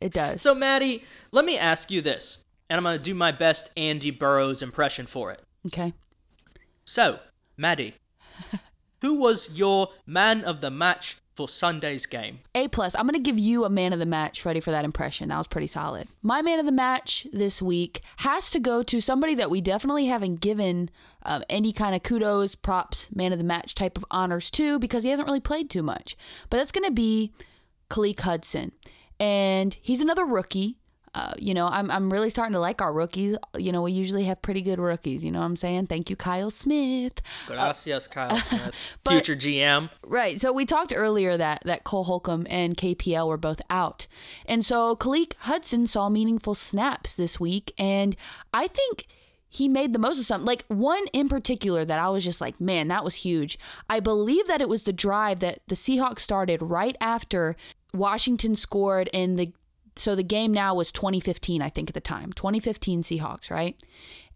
it 0.00 0.12
does. 0.12 0.42
So, 0.42 0.54
Maddie, 0.54 1.04
let 1.32 1.44
me 1.44 1.58
ask 1.58 1.90
you 1.90 2.00
this, 2.00 2.38
and 2.68 2.76
I'm 2.78 2.84
going 2.84 2.98
to 2.98 3.02
do 3.02 3.14
my 3.14 3.32
best 3.32 3.70
Andy 3.76 4.10
Burrows 4.10 4.62
impression 4.62 5.06
for 5.06 5.30
it. 5.30 5.42
okay. 5.66 5.92
So, 6.84 7.20
Maddie, 7.56 7.94
who 9.00 9.14
was 9.14 9.50
your 9.52 9.90
man 10.06 10.42
of 10.44 10.60
the 10.60 10.70
match 10.70 11.18
for 11.36 11.48
Sunday's 11.48 12.04
game? 12.06 12.40
A 12.54 12.66
plus. 12.68 12.94
I'm 12.96 13.06
gonna 13.06 13.20
give 13.20 13.38
you 13.38 13.64
a 13.64 13.70
man 13.70 13.92
of 13.92 13.98
the 13.98 14.06
match. 14.06 14.44
Ready 14.44 14.58
for 14.60 14.72
that 14.72 14.84
impression? 14.84 15.28
That 15.28 15.38
was 15.38 15.46
pretty 15.46 15.68
solid. 15.68 16.08
My 16.20 16.42
man 16.42 16.58
of 16.58 16.66
the 16.66 16.72
match 16.72 17.26
this 17.32 17.62
week 17.62 18.00
has 18.18 18.50
to 18.50 18.58
go 18.58 18.82
to 18.82 19.00
somebody 19.00 19.34
that 19.36 19.50
we 19.50 19.60
definitely 19.60 20.06
haven't 20.06 20.40
given 20.40 20.90
um, 21.22 21.44
any 21.48 21.72
kind 21.72 21.94
of 21.94 22.02
kudos, 22.02 22.56
props, 22.56 23.14
man 23.14 23.32
of 23.32 23.38
the 23.38 23.44
match 23.44 23.74
type 23.74 23.96
of 23.96 24.04
honors 24.10 24.50
to 24.52 24.78
because 24.80 25.04
he 25.04 25.10
hasn't 25.10 25.28
really 25.28 25.40
played 25.40 25.70
too 25.70 25.82
much. 25.82 26.16
But 26.48 26.56
that's 26.56 26.72
gonna 26.72 26.90
be 26.90 27.32
Khaleke 27.88 28.20
Hudson, 28.20 28.72
and 29.20 29.76
he's 29.80 30.00
another 30.00 30.24
rookie. 30.24 30.76
Uh, 31.12 31.34
you 31.40 31.54
know, 31.54 31.66
I'm 31.66 31.90
I'm 31.90 32.08
really 32.12 32.30
starting 32.30 32.52
to 32.52 32.60
like 32.60 32.80
our 32.80 32.92
rookies. 32.92 33.36
You 33.58 33.72
know, 33.72 33.82
we 33.82 33.90
usually 33.90 34.24
have 34.24 34.40
pretty 34.42 34.62
good 34.62 34.78
rookies. 34.78 35.24
You 35.24 35.32
know 35.32 35.40
what 35.40 35.46
I'm 35.46 35.56
saying? 35.56 35.88
Thank 35.88 36.08
you, 36.08 36.14
Kyle 36.14 36.50
Smith. 36.50 37.20
Gracias, 37.48 38.06
Kyle 38.06 38.36
Smith, 38.36 38.70
but- 39.02 39.10
future 39.12 39.34
GM. 39.34 39.90
Right. 40.06 40.40
So 40.40 40.52
we 40.52 40.64
talked 40.64 40.92
earlier 40.94 41.36
that 41.36 41.62
that 41.64 41.82
Cole 41.82 42.04
Holcomb 42.04 42.46
and 42.48 42.76
KPL 42.76 43.26
were 43.26 43.36
both 43.36 43.60
out. 43.68 44.06
And 44.46 44.64
so 44.64 44.94
Khaleke 44.94 45.34
Hudson 45.40 45.88
saw 45.88 46.08
meaningful 46.08 46.54
snaps 46.54 47.16
this 47.16 47.40
week 47.40 47.72
and 47.76 48.14
I 48.54 48.68
think 48.68 49.06
he 49.52 49.68
made 49.68 49.92
the 49.92 49.98
most 49.98 50.20
of 50.20 50.26
something. 50.26 50.46
Like 50.46 50.64
one 50.68 51.08
in 51.12 51.28
particular 51.28 51.84
that 51.84 51.98
I 51.98 52.08
was 52.08 52.22
just 52.22 52.40
like, 52.40 52.60
man, 52.60 52.86
that 52.86 53.02
was 53.02 53.16
huge. 53.16 53.58
I 53.88 53.98
believe 53.98 54.46
that 54.46 54.60
it 54.60 54.68
was 54.68 54.82
the 54.84 54.92
drive 54.92 55.40
that 55.40 55.58
the 55.66 55.74
Seahawks 55.74 56.20
started 56.20 56.62
right 56.62 56.94
after 57.00 57.56
Washington 57.92 58.54
scored 58.54 59.08
and 59.12 59.38
the 59.38 59.52
so 59.96 60.14
the 60.14 60.22
game 60.22 60.52
now 60.52 60.74
was 60.74 60.92
2015 60.92 61.60
I 61.60 61.68
think 61.68 61.90
at 61.90 61.94
the 61.94 62.00
time. 62.00 62.32
2015 62.32 63.02
Seahawks, 63.02 63.50
right? 63.50 63.80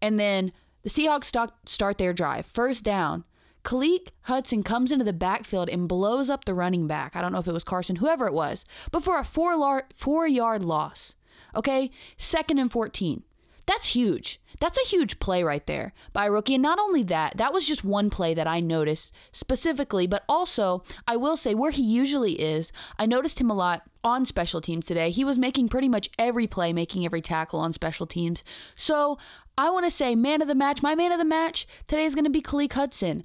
And 0.02 0.18
then 0.18 0.52
the 0.82 0.90
Seahawks 0.90 1.24
start, 1.24 1.50
start 1.64 1.98
their 1.98 2.12
drive. 2.12 2.46
First 2.46 2.84
down. 2.84 3.24
Khaleke 3.64 4.08
Hudson 4.22 4.62
comes 4.62 4.92
into 4.92 5.06
the 5.06 5.14
backfield 5.14 5.70
and 5.70 5.88
blows 5.88 6.28
up 6.28 6.44
the 6.44 6.52
running 6.52 6.86
back. 6.86 7.16
I 7.16 7.22
don't 7.22 7.32
know 7.32 7.38
if 7.38 7.48
it 7.48 7.54
was 7.54 7.64
Carson, 7.64 7.96
whoever 7.96 8.26
it 8.26 8.34
was, 8.34 8.66
but 8.92 9.02
for 9.02 9.18
a 9.18 9.24
four, 9.24 9.56
lar- 9.56 9.88
four 9.94 10.26
yard 10.28 10.62
loss. 10.62 11.16
Okay? 11.56 11.90
Second 12.18 12.58
and 12.58 12.70
14. 12.70 13.22
That's 13.64 13.94
huge. 13.94 14.38
That's 14.60 14.78
a 14.78 14.88
huge 14.88 15.18
play 15.18 15.42
right 15.42 15.66
there 15.66 15.92
by 16.12 16.26
a 16.26 16.30
rookie. 16.30 16.54
And 16.54 16.62
not 16.62 16.78
only 16.78 17.02
that, 17.04 17.36
that 17.36 17.52
was 17.52 17.66
just 17.66 17.84
one 17.84 18.10
play 18.10 18.34
that 18.34 18.46
I 18.46 18.60
noticed 18.60 19.12
specifically, 19.32 20.06
but 20.06 20.24
also 20.28 20.82
I 21.06 21.16
will 21.16 21.36
say 21.36 21.54
where 21.54 21.70
he 21.70 21.82
usually 21.82 22.40
is, 22.40 22.72
I 22.98 23.06
noticed 23.06 23.40
him 23.40 23.50
a 23.50 23.54
lot 23.54 23.82
on 24.02 24.24
special 24.24 24.60
teams 24.60 24.86
today. 24.86 25.10
He 25.10 25.24
was 25.24 25.38
making 25.38 25.68
pretty 25.68 25.88
much 25.88 26.10
every 26.18 26.46
play, 26.46 26.72
making 26.72 27.04
every 27.04 27.20
tackle 27.20 27.60
on 27.60 27.72
special 27.72 28.06
teams. 28.06 28.44
So 28.76 29.18
I 29.56 29.70
want 29.70 29.86
to 29.86 29.90
say, 29.90 30.14
man 30.14 30.42
of 30.42 30.48
the 30.48 30.54
match, 30.54 30.82
my 30.82 30.94
man 30.94 31.12
of 31.12 31.18
the 31.18 31.24
match 31.24 31.66
today 31.86 32.04
is 32.04 32.14
going 32.14 32.24
to 32.24 32.30
be 32.30 32.42
Khaleke 32.42 32.72
Hudson. 32.72 33.24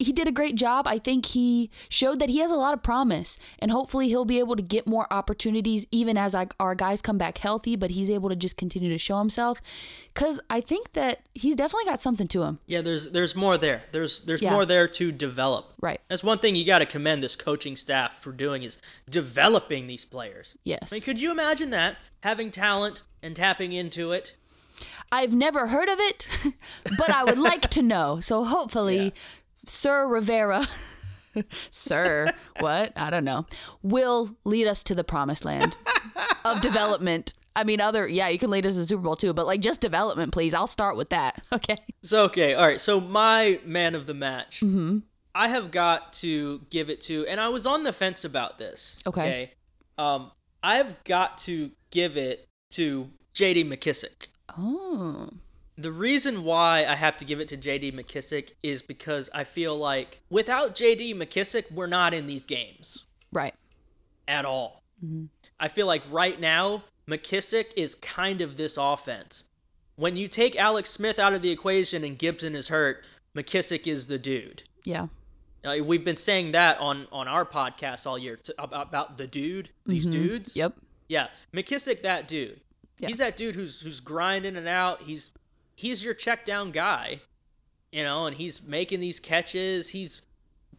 He 0.00 0.12
did 0.12 0.26
a 0.26 0.32
great 0.32 0.54
job. 0.56 0.86
I 0.88 0.98
think 0.98 1.26
he 1.26 1.70
showed 1.88 2.18
that 2.18 2.28
he 2.30 2.38
has 2.38 2.50
a 2.50 2.56
lot 2.56 2.74
of 2.74 2.82
promise, 2.82 3.38
and 3.58 3.70
hopefully 3.70 4.08
he'll 4.08 4.24
be 4.24 4.38
able 4.38 4.56
to 4.56 4.62
get 4.62 4.86
more 4.86 5.06
opportunities 5.12 5.86
even 5.92 6.16
as 6.16 6.34
I, 6.34 6.48
our 6.58 6.74
guys 6.74 7.00
come 7.02 7.18
back 7.18 7.38
healthy. 7.38 7.76
But 7.76 7.90
he's 7.90 8.10
able 8.10 8.28
to 8.30 8.36
just 8.36 8.56
continue 8.56 8.88
to 8.90 8.98
show 8.98 9.18
himself, 9.18 9.60
because 10.14 10.40
I 10.50 10.60
think 10.60 10.94
that 10.94 11.20
he's 11.34 11.54
definitely 11.56 11.84
got 11.84 12.00
something 12.00 12.26
to 12.28 12.42
him. 12.42 12.58
Yeah, 12.66 12.80
there's 12.80 13.10
there's 13.10 13.36
more 13.36 13.56
there. 13.58 13.82
There's 13.92 14.22
there's 14.24 14.42
Yeah. 14.42 14.52
more 14.52 14.64
there 14.66 14.88
to 14.88 15.12
develop. 15.12 15.74
Right. 15.80 16.00
That's 16.08 16.24
one 16.24 16.38
thing 16.38 16.56
you 16.56 16.64
got 16.64 16.78
to 16.80 16.86
commend 16.86 17.22
this 17.22 17.36
coaching 17.36 17.76
staff 17.76 18.22
for 18.22 18.32
doing 18.32 18.62
is 18.62 18.78
developing 19.08 19.86
these 19.86 20.04
players. 20.04 20.56
Yes. 20.64 20.92
I 20.92 20.96
mean, 20.96 21.02
could 21.02 21.20
you 21.20 21.30
imagine 21.30 21.70
that 21.70 21.96
having 22.22 22.50
talent 22.50 23.02
and 23.22 23.36
tapping 23.36 23.72
into 23.72 24.12
it? 24.12 24.34
I've 25.12 25.34
never 25.34 25.66
heard 25.66 25.88
of 25.88 25.98
it, 25.98 26.28
but 26.96 27.10
I 27.10 27.24
would 27.24 27.38
like 27.38 27.68
to 27.70 27.82
know. 27.82 28.20
So 28.20 28.44
hopefully, 28.44 29.04
Yeah. 29.06 29.10
Sir 29.66 30.06
Rivera, 30.06 30.66
Sir, 31.70 32.32
what? 32.58 32.92
I 32.96 33.10
don't 33.10 33.24
know, 33.24 33.46
will 33.82 34.30
lead 34.44 34.66
us 34.66 34.82
to 34.84 34.94
the 34.94 35.04
promised 35.04 35.44
land 35.44 35.76
of 36.44 36.60
development. 36.60 37.32
I 37.54 37.64
mean, 37.64 37.80
other, 37.80 38.06
yeah, 38.08 38.28
you 38.28 38.38
can 38.38 38.50
lead 38.50 38.64
us 38.66 38.74
to 38.74 38.80
the 38.80 38.86
Super 38.86 39.02
Bowl 39.02 39.16
too, 39.16 39.32
but 39.32 39.46
like 39.46 39.60
just 39.60 39.80
development, 39.80 40.32
please. 40.32 40.54
I'll 40.54 40.66
start 40.66 40.96
with 40.96 41.10
that. 41.10 41.44
Okay. 41.52 41.76
So 42.02 42.24
okay, 42.24 42.54
all 42.54 42.66
right. 42.66 42.80
So 42.80 43.00
my 43.00 43.60
man 43.64 43.94
of 43.94 44.06
the 44.06 44.14
match, 44.14 44.62
I 45.34 45.48
have 45.48 45.70
got 45.70 46.12
to 46.14 46.60
give 46.70 46.88
it 46.90 47.00
to, 47.02 47.26
and 47.26 47.40
I 47.40 47.48
was 47.48 47.66
on 47.66 47.82
the 47.82 47.92
fence 47.92 48.24
about 48.24 48.56
this. 48.58 48.98
Okay. 49.06 49.52
Um, 49.98 50.30
I've 50.62 51.02
got 51.04 51.38
to 51.38 51.70
give 51.90 52.16
it 52.16 52.48
to 52.72 53.10
J.D. 53.34 53.64
McKissick. 53.64 54.28
Oh, 54.56 55.28
The 55.80 55.92
reason 55.92 56.44
why 56.44 56.84
I 56.86 56.94
have 56.94 57.16
to 57.18 57.24
give 57.24 57.40
it 57.40 57.48
to 57.48 57.56
JD 57.56 57.94
McKissick 57.94 58.50
is 58.62 58.82
because 58.82 59.30
I 59.32 59.44
feel 59.44 59.76
like 59.76 60.20
without 60.28 60.74
JD 60.74 61.14
McKissick, 61.14 61.72
we're 61.72 61.86
not 61.86 62.12
in 62.12 62.26
these 62.26 62.44
games 62.44 63.04
right. 63.32 63.54
at 64.28 64.44
all. 64.44 64.82
I 65.58 65.68
feel 65.68 65.86
like 65.86 66.02
right 66.10 66.38
now, 66.38 66.84
McKissick 67.08 67.72
is 67.76 67.94
kind 67.94 68.42
of 68.42 68.58
this 68.58 68.76
offense. 68.76 69.44
When 69.96 70.16
you 70.16 70.28
take 70.28 70.54
Alex 70.54 70.90
Smith 70.90 71.18
out 71.18 71.32
of 71.32 71.40
the 71.40 71.50
equation 71.50 72.04
and 72.04 72.18
Gibson 72.18 72.54
is 72.54 72.68
hurt, 72.68 73.02
McKissick 73.34 73.86
is 73.86 74.06
the 74.06 74.18
dude. 74.18 74.64
Yeah. 74.84 75.06
Uh, 75.64 75.76
we've 75.82 76.04
been 76.04 76.18
saying 76.18 76.52
that 76.52 76.78
on, 76.78 77.06
on 77.10 77.26
our 77.26 77.46
podcast 77.46 78.06
all 78.06 78.18
year 78.18 78.36
t- 78.36 78.52
about, 78.58 78.88
about 78.88 79.16
the 79.16 79.26
dude, 79.26 79.70
these 79.86 80.06
dudes. 80.06 80.56
Yep. 80.56 80.74
Yeah, 81.08 81.28
McKissick, 81.54 82.02
that 82.02 82.28
dude. 82.28 82.60
Yeah. 82.98 83.08
He's 83.08 83.18
that 83.18 83.36
dude 83.36 83.54
who's 83.54 83.80
who's 83.80 83.98
grinding 83.98 84.56
it 84.56 84.66
out. 84.66 85.02
He's 85.02 85.30
he's 85.80 86.04
your 86.04 86.12
check 86.12 86.44
down 86.44 86.70
guy, 86.70 87.20
you 87.90 88.04
know, 88.04 88.26
and 88.26 88.36
he's 88.36 88.62
making 88.62 89.00
these 89.00 89.18
catches. 89.18 89.90
He's 89.90 90.20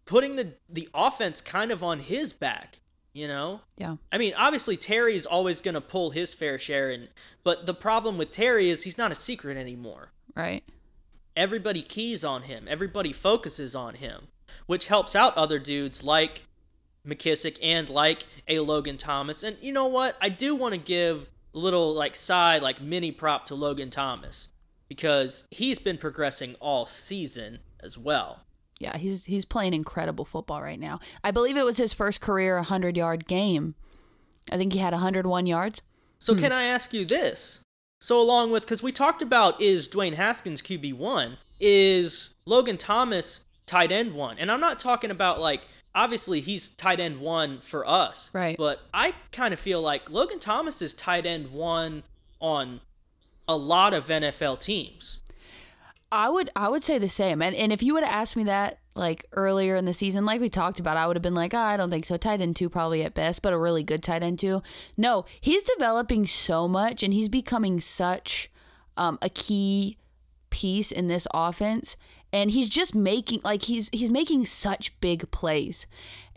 putting 0.05 0.35
the 0.35 0.53
the 0.69 0.87
offense 0.93 1.41
kind 1.41 1.71
of 1.71 1.83
on 1.83 1.99
his 1.99 2.33
back, 2.33 2.79
you 3.11 3.27
know. 3.27 3.61
Yeah. 3.77 3.95
I 4.11 4.17
mean, 4.19 4.33
obviously 4.37 4.77
Terry's 4.77 5.25
always 5.25 5.61
going 5.61 5.73
to 5.73 5.81
pull 5.81 6.11
his 6.11 6.33
fair 6.33 6.59
share, 6.59 6.91
and 6.91 7.09
but 7.43 7.65
the 7.65 7.73
problem 7.73 8.17
with 8.17 8.31
Terry 8.31 8.69
is 8.69 8.83
he's 8.83 8.97
not 8.97 9.11
a 9.11 9.15
secret 9.15 9.57
anymore. 9.57 10.11
Right. 10.35 10.63
Everybody 11.35 11.81
keys 11.81 12.23
on 12.23 12.43
him. 12.43 12.67
Everybody 12.69 13.11
focuses 13.11 13.75
on 13.75 13.95
him, 13.95 14.27
which 14.67 14.87
helps 14.87 15.15
out 15.15 15.35
other 15.35 15.57
dudes 15.57 16.03
like 16.03 16.43
McKissick 17.07 17.57
and 17.63 17.89
like 17.89 18.25
a 18.47 18.59
Logan 18.59 18.97
Thomas. 18.97 19.41
And 19.41 19.57
you 19.61 19.71
know 19.71 19.87
what? 19.87 20.15
I 20.21 20.29
do 20.29 20.53
want 20.53 20.73
to 20.75 20.79
give 20.79 21.29
a 21.55 21.57
little 21.57 21.91
like 21.93 22.15
side 22.15 22.61
like 22.61 22.81
mini 22.81 23.11
prop 23.11 23.45
to 23.45 23.55
Logan 23.55 23.89
Thomas 23.89 24.49
because 24.91 25.45
he's 25.51 25.79
been 25.79 25.97
progressing 25.97 26.53
all 26.59 26.85
season 26.85 27.59
as 27.79 27.97
well. 27.97 28.41
Yeah, 28.77 28.97
he's 28.97 29.23
he's 29.23 29.45
playing 29.45 29.73
incredible 29.73 30.25
football 30.25 30.61
right 30.61 30.77
now. 30.77 30.99
I 31.23 31.31
believe 31.31 31.55
it 31.55 31.63
was 31.63 31.77
his 31.77 31.93
first 31.93 32.19
career 32.19 32.55
100 32.57 32.97
yard 32.97 33.25
game. 33.25 33.75
I 34.51 34.57
think 34.57 34.73
he 34.73 34.79
had 34.79 34.91
101 34.91 35.45
yards. 35.45 35.81
So 36.19 36.33
hmm. 36.33 36.41
can 36.41 36.51
I 36.51 36.63
ask 36.63 36.93
you 36.93 37.05
this? 37.05 37.61
So 38.01 38.19
along 38.21 38.51
with 38.51 38.63
because 38.63 38.83
we 38.83 38.91
talked 38.91 39.21
about 39.21 39.61
is 39.61 39.87
Dwayne 39.87 40.15
Haskins 40.15 40.61
QB 40.61 40.95
one, 40.95 41.37
is 41.61 42.35
Logan 42.43 42.77
Thomas 42.77 43.45
tight 43.65 43.93
end 43.93 44.13
one, 44.13 44.37
and 44.39 44.51
I'm 44.51 44.59
not 44.59 44.77
talking 44.77 45.09
about 45.09 45.39
like 45.39 45.61
obviously 45.95 46.41
he's 46.41 46.69
tight 46.69 46.99
end 46.99 47.21
one 47.21 47.61
for 47.61 47.87
us, 47.87 48.29
Right. 48.33 48.57
But 48.57 48.81
I 48.93 49.13
kind 49.31 49.53
of 49.53 49.59
feel 49.61 49.81
like 49.81 50.09
Logan 50.09 50.39
Thomas 50.39 50.81
is 50.81 50.93
tight 50.93 51.25
end 51.25 51.53
one 51.53 52.03
on 52.41 52.81
a 53.51 53.55
lot 53.55 53.93
of 53.93 54.07
NFL 54.07 54.59
teams. 54.59 55.19
I 56.11 56.29
would 56.29 56.49
I 56.55 56.69
would 56.69 56.83
say 56.83 56.97
the 56.97 57.09
same. 57.09 57.41
And 57.41 57.55
and 57.55 57.71
if 57.71 57.83
you 57.83 57.93
would 57.93 58.03
have 58.03 58.13
asked 58.13 58.35
me 58.35 58.45
that 58.45 58.79
like 58.95 59.25
earlier 59.33 59.75
in 59.75 59.85
the 59.85 59.93
season, 59.93 60.25
like 60.25 60.41
we 60.41 60.49
talked 60.49 60.79
about, 60.79 60.97
I 60.97 61.07
would 61.07 61.15
have 61.15 61.23
been 61.23 61.35
like, 61.35 61.53
oh, 61.53 61.57
I 61.57 61.77
don't 61.77 61.89
think 61.89 62.05
so. 62.05 62.17
Tight 62.17 62.41
end 62.41 62.55
two 62.55 62.69
probably 62.69 63.03
at 63.03 63.13
best, 63.13 63.41
but 63.41 63.53
a 63.53 63.57
really 63.57 63.83
good 63.83 64.03
tight 64.03 64.23
end 64.23 64.39
two. 64.39 64.61
No, 64.97 65.25
he's 65.39 65.63
developing 65.63 66.25
so 66.25 66.67
much 66.67 67.03
and 67.03 67.13
he's 67.13 67.29
becoming 67.29 67.79
such 67.79 68.49
um, 68.97 69.17
a 69.21 69.29
key 69.29 69.97
piece 70.49 70.91
in 70.91 71.07
this 71.07 71.27
offense. 71.33 71.95
And 72.33 72.51
he's 72.51 72.69
just 72.69 72.95
making 72.95 73.41
like 73.43 73.63
he's 73.63 73.89
he's 73.91 74.09
making 74.09 74.45
such 74.45 74.97
big 75.01 75.29
plays, 75.31 75.85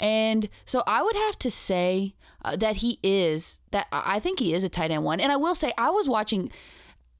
and 0.00 0.48
so 0.64 0.83
I 0.88 1.03
would 1.03 1.14
have 1.14 1.38
to 1.38 1.53
say 1.53 2.16
uh, 2.44 2.57
that 2.57 2.79
he 2.79 2.98
is 3.05 3.61
that 3.70 3.87
I 3.92 4.18
think 4.18 4.40
he 4.40 4.53
is 4.53 4.64
a 4.64 4.68
tight 4.68 4.90
end 4.90 5.05
one. 5.05 5.20
And 5.20 5.31
I 5.31 5.37
will 5.37 5.55
say 5.55 5.72
I 5.79 5.90
was 5.90 6.09
watching 6.09 6.50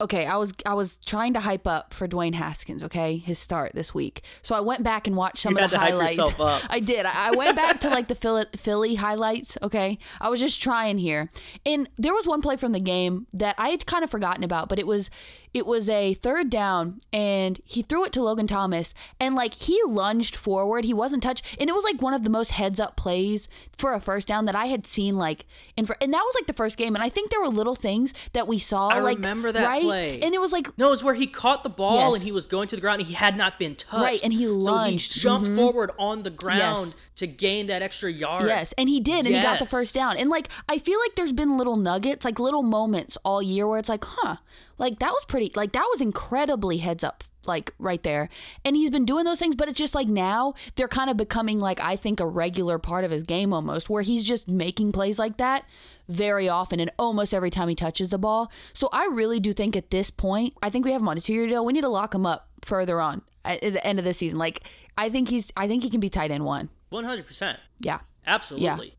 okay, 0.01 0.25
I 0.25 0.37
was 0.37 0.53
I 0.65 0.73
was 0.73 0.97
trying 1.05 1.33
to 1.33 1.39
hype 1.39 1.65
up 1.67 1.93
for 1.93 2.07
Dwayne 2.07 2.35
Haskins, 2.35 2.83
okay, 2.83 3.17
his 3.17 3.39
start 3.39 3.71
this 3.73 3.93
week. 3.93 4.21
So 4.41 4.55
I 4.55 4.59
went 4.61 4.83
back 4.83 5.07
and 5.07 5.15
watched 5.15 5.37
some 5.39 5.55
You 5.57 5.63
of 5.63 5.71
the 5.71 5.77
had 5.77 5.87
to 5.87 5.91
hype 5.91 5.99
highlights. 5.99 6.17
yourself 6.17 6.41
up. 6.41 6.61
I 6.69 6.79
did. 6.79 7.05
I, 7.05 7.29
I 7.29 7.31
went 7.31 7.55
back 7.55 7.79
to 7.81 7.89
like 7.89 8.07
the 8.07 8.15
Philly, 8.15 8.45
Philly 8.55 8.95
highlights, 8.95 9.57
okay. 9.61 9.97
I 10.19 10.29
was 10.29 10.39
just 10.39 10.61
trying 10.61 10.97
here, 10.97 11.29
and 11.65 11.89
there 11.97 12.13
was 12.13 12.27
one 12.27 12.41
play 12.41 12.57
from 12.57 12.71
the 12.71 12.79
game 12.79 13.27
that 13.33 13.55
I 13.57 13.69
had 13.69 13.85
kind 13.85 14.03
of 14.03 14.09
forgotten 14.09 14.43
about, 14.43 14.69
but 14.69 14.79
it 14.79 14.87
was 14.87 15.09
it 15.55 15.65
was 15.65 15.89
a 15.89 16.13
third 16.15 16.49
down, 16.49 16.99
and 17.13 17.61
he 17.63 17.81
threw 17.81 18.03
it 18.03 18.11
to 18.11 18.21
Logan 18.21 18.45
Thomas, 18.45 18.93
and 19.21 19.35
like 19.35 19.53
he 19.53 19.81
lunged 19.87 20.35
forward, 20.35 20.83
he 20.83 20.93
wasn't 20.93 21.23
touched, 21.23 21.45
and 21.61 21.69
it 21.69 21.73
was 21.73 21.85
like 21.85 22.01
one 22.01 22.13
of 22.13 22.23
the 22.23 22.29
most 22.29 22.51
heads 22.51 22.77
up 22.77 22.97
plays 22.97 23.47
for 23.71 23.93
a 23.93 24.01
first 24.01 24.27
down 24.27 24.43
that 24.45 24.55
I 24.55 24.65
had 24.65 24.85
seen 24.85 25.15
like 25.15 25.45
in, 25.77 25.87
and 26.01 26.13
that 26.13 26.23
was 26.25 26.35
like 26.35 26.47
the 26.47 26.53
first 26.53 26.77
game, 26.77 26.93
and 26.93 27.01
I 27.01 27.07
think 27.07 27.31
there 27.31 27.39
were 27.39 27.47
little 27.47 27.73
things 27.73 28.13
that 28.33 28.49
we 28.49 28.57
saw, 28.57 28.89
I 28.89 28.99
like 28.99 29.15
remember 29.15 29.53
that 29.53 29.63
right, 29.65 29.81
play. 29.81 30.21
and 30.21 30.35
it 30.35 30.41
was 30.41 30.51
like 30.51 30.77
No, 30.77 30.87
it 30.87 30.91
was 30.91 31.05
where 31.05 31.13
he 31.13 31.25
caught 31.25 31.63
the 31.63 31.69
ball 31.69 32.11
Yes. 32.11 32.15
and 32.15 32.23
he 32.23 32.33
was 32.33 32.47
going 32.47 32.67
to 32.67 32.75
the 32.75 32.81
ground 32.81 32.99
and 32.99 33.07
he 33.07 33.15
had 33.15 33.37
not 33.37 33.57
been 33.57 33.75
touched. 33.75 34.03
Right, 34.03 34.19
and 34.23 34.33
he 34.33 34.47
lunged. 34.47 35.13
So 35.13 35.15
he 35.15 35.21
jumped 35.21 35.47
mm-hmm. 35.47 35.55
forward 35.55 35.91
on 35.97 36.23
the 36.23 36.31
ground 36.31 36.87
Yes. 36.87 36.95
to 37.15 37.27
gain 37.27 37.67
that 37.67 37.81
extra 37.81 38.11
yard. 38.11 38.43
Yes, 38.45 38.73
and 38.77 38.89
he 38.89 38.99
did, 38.99 39.25
and 39.25 39.33
he 39.33 39.41
got 39.41 39.59
the 39.59 39.65
first 39.65 39.95
down. 39.95 40.17
And 40.17 40.29
like, 40.29 40.49
I 40.67 40.79
feel 40.79 40.99
like 40.99 41.15
there's 41.15 41.31
been 41.31 41.57
little 41.57 41.77
nuggets, 41.77 42.25
like 42.25 42.39
little 42.39 42.63
moments 42.63 43.17
all 43.23 43.41
year 43.41 43.65
where 43.65 43.79
it's 43.79 43.87
like, 43.87 44.03
huh, 44.05 44.35
like 44.77 44.99
that 44.99 45.11
was 45.11 45.25
pretty, 45.25 45.51
like 45.55 45.71
that 45.73 45.87
was 45.91 46.01
incredibly 46.01 46.77
heads 46.77 47.03
up, 47.03 47.23
like 47.45 47.73
right 47.79 48.01
there. 48.03 48.29
And 48.63 48.75
he's 48.75 48.89
been 48.89 49.05
doing 49.05 49.25
those 49.25 49.39
things, 49.39 49.55
but 49.55 49.69
it's 49.69 49.79
just 49.79 49.95
like 49.95 50.07
now 50.07 50.53
they're 50.75 50.87
kind 50.87 51.09
of 51.09 51.17
becoming 51.17 51.59
like 51.59 51.79
I 51.79 51.95
think 51.95 52.19
a 52.19 52.27
regular 52.27 52.77
part 52.77 53.03
of 53.03 53.11
his 53.11 53.23
game 53.23 53.53
almost, 53.53 53.89
where 53.89 54.01
he's 54.01 54.25
just 54.25 54.49
making 54.49 54.91
plays 54.91 55.19
like 55.19 55.37
that 55.37 55.65
very 56.07 56.49
often 56.49 56.79
and 56.79 56.91
almost 56.99 57.33
every 57.33 57.49
time 57.49 57.69
he 57.69 57.75
touches 57.75 58.09
the 58.09 58.17
ball. 58.17 58.51
So 58.73 58.89
I 58.91 59.05
really 59.11 59.39
do 59.39 59.53
think 59.53 59.75
at 59.75 59.91
this 59.91 60.09
point, 60.09 60.53
I 60.61 60.69
think 60.69 60.85
we 60.85 60.91
have 60.91 61.01
him 61.01 61.07
on 61.07 61.17
a 61.17 61.21
two-year 61.21 61.47
deal. 61.47 61.65
We 61.65 61.73
need 61.73 61.81
to 61.81 61.89
lock 61.89 62.13
him 62.13 62.25
up 62.25 62.49
further 62.61 62.99
on 62.99 63.21
at, 63.43 63.61
the 63.61 63.85
end 63.85 63.99
of 63.99 64.05
the 64.05 64.13
season. 64.13 64.37
Like 64.37 64.63
I 64.97 65.09
think 65.09 65.29
he's, 65.29 65.51
I 65.55 65.67
think 65.67 65.83
he 65.83 65.89
can 65.89 65.99
be 65.99 66.09
tight 66.09 66.31
end 66.31 66.45
one. 66.45 66.69
100%. 66.91 67.57
Yeah. 67.79 67.99
Absolutely. 68.27 68.95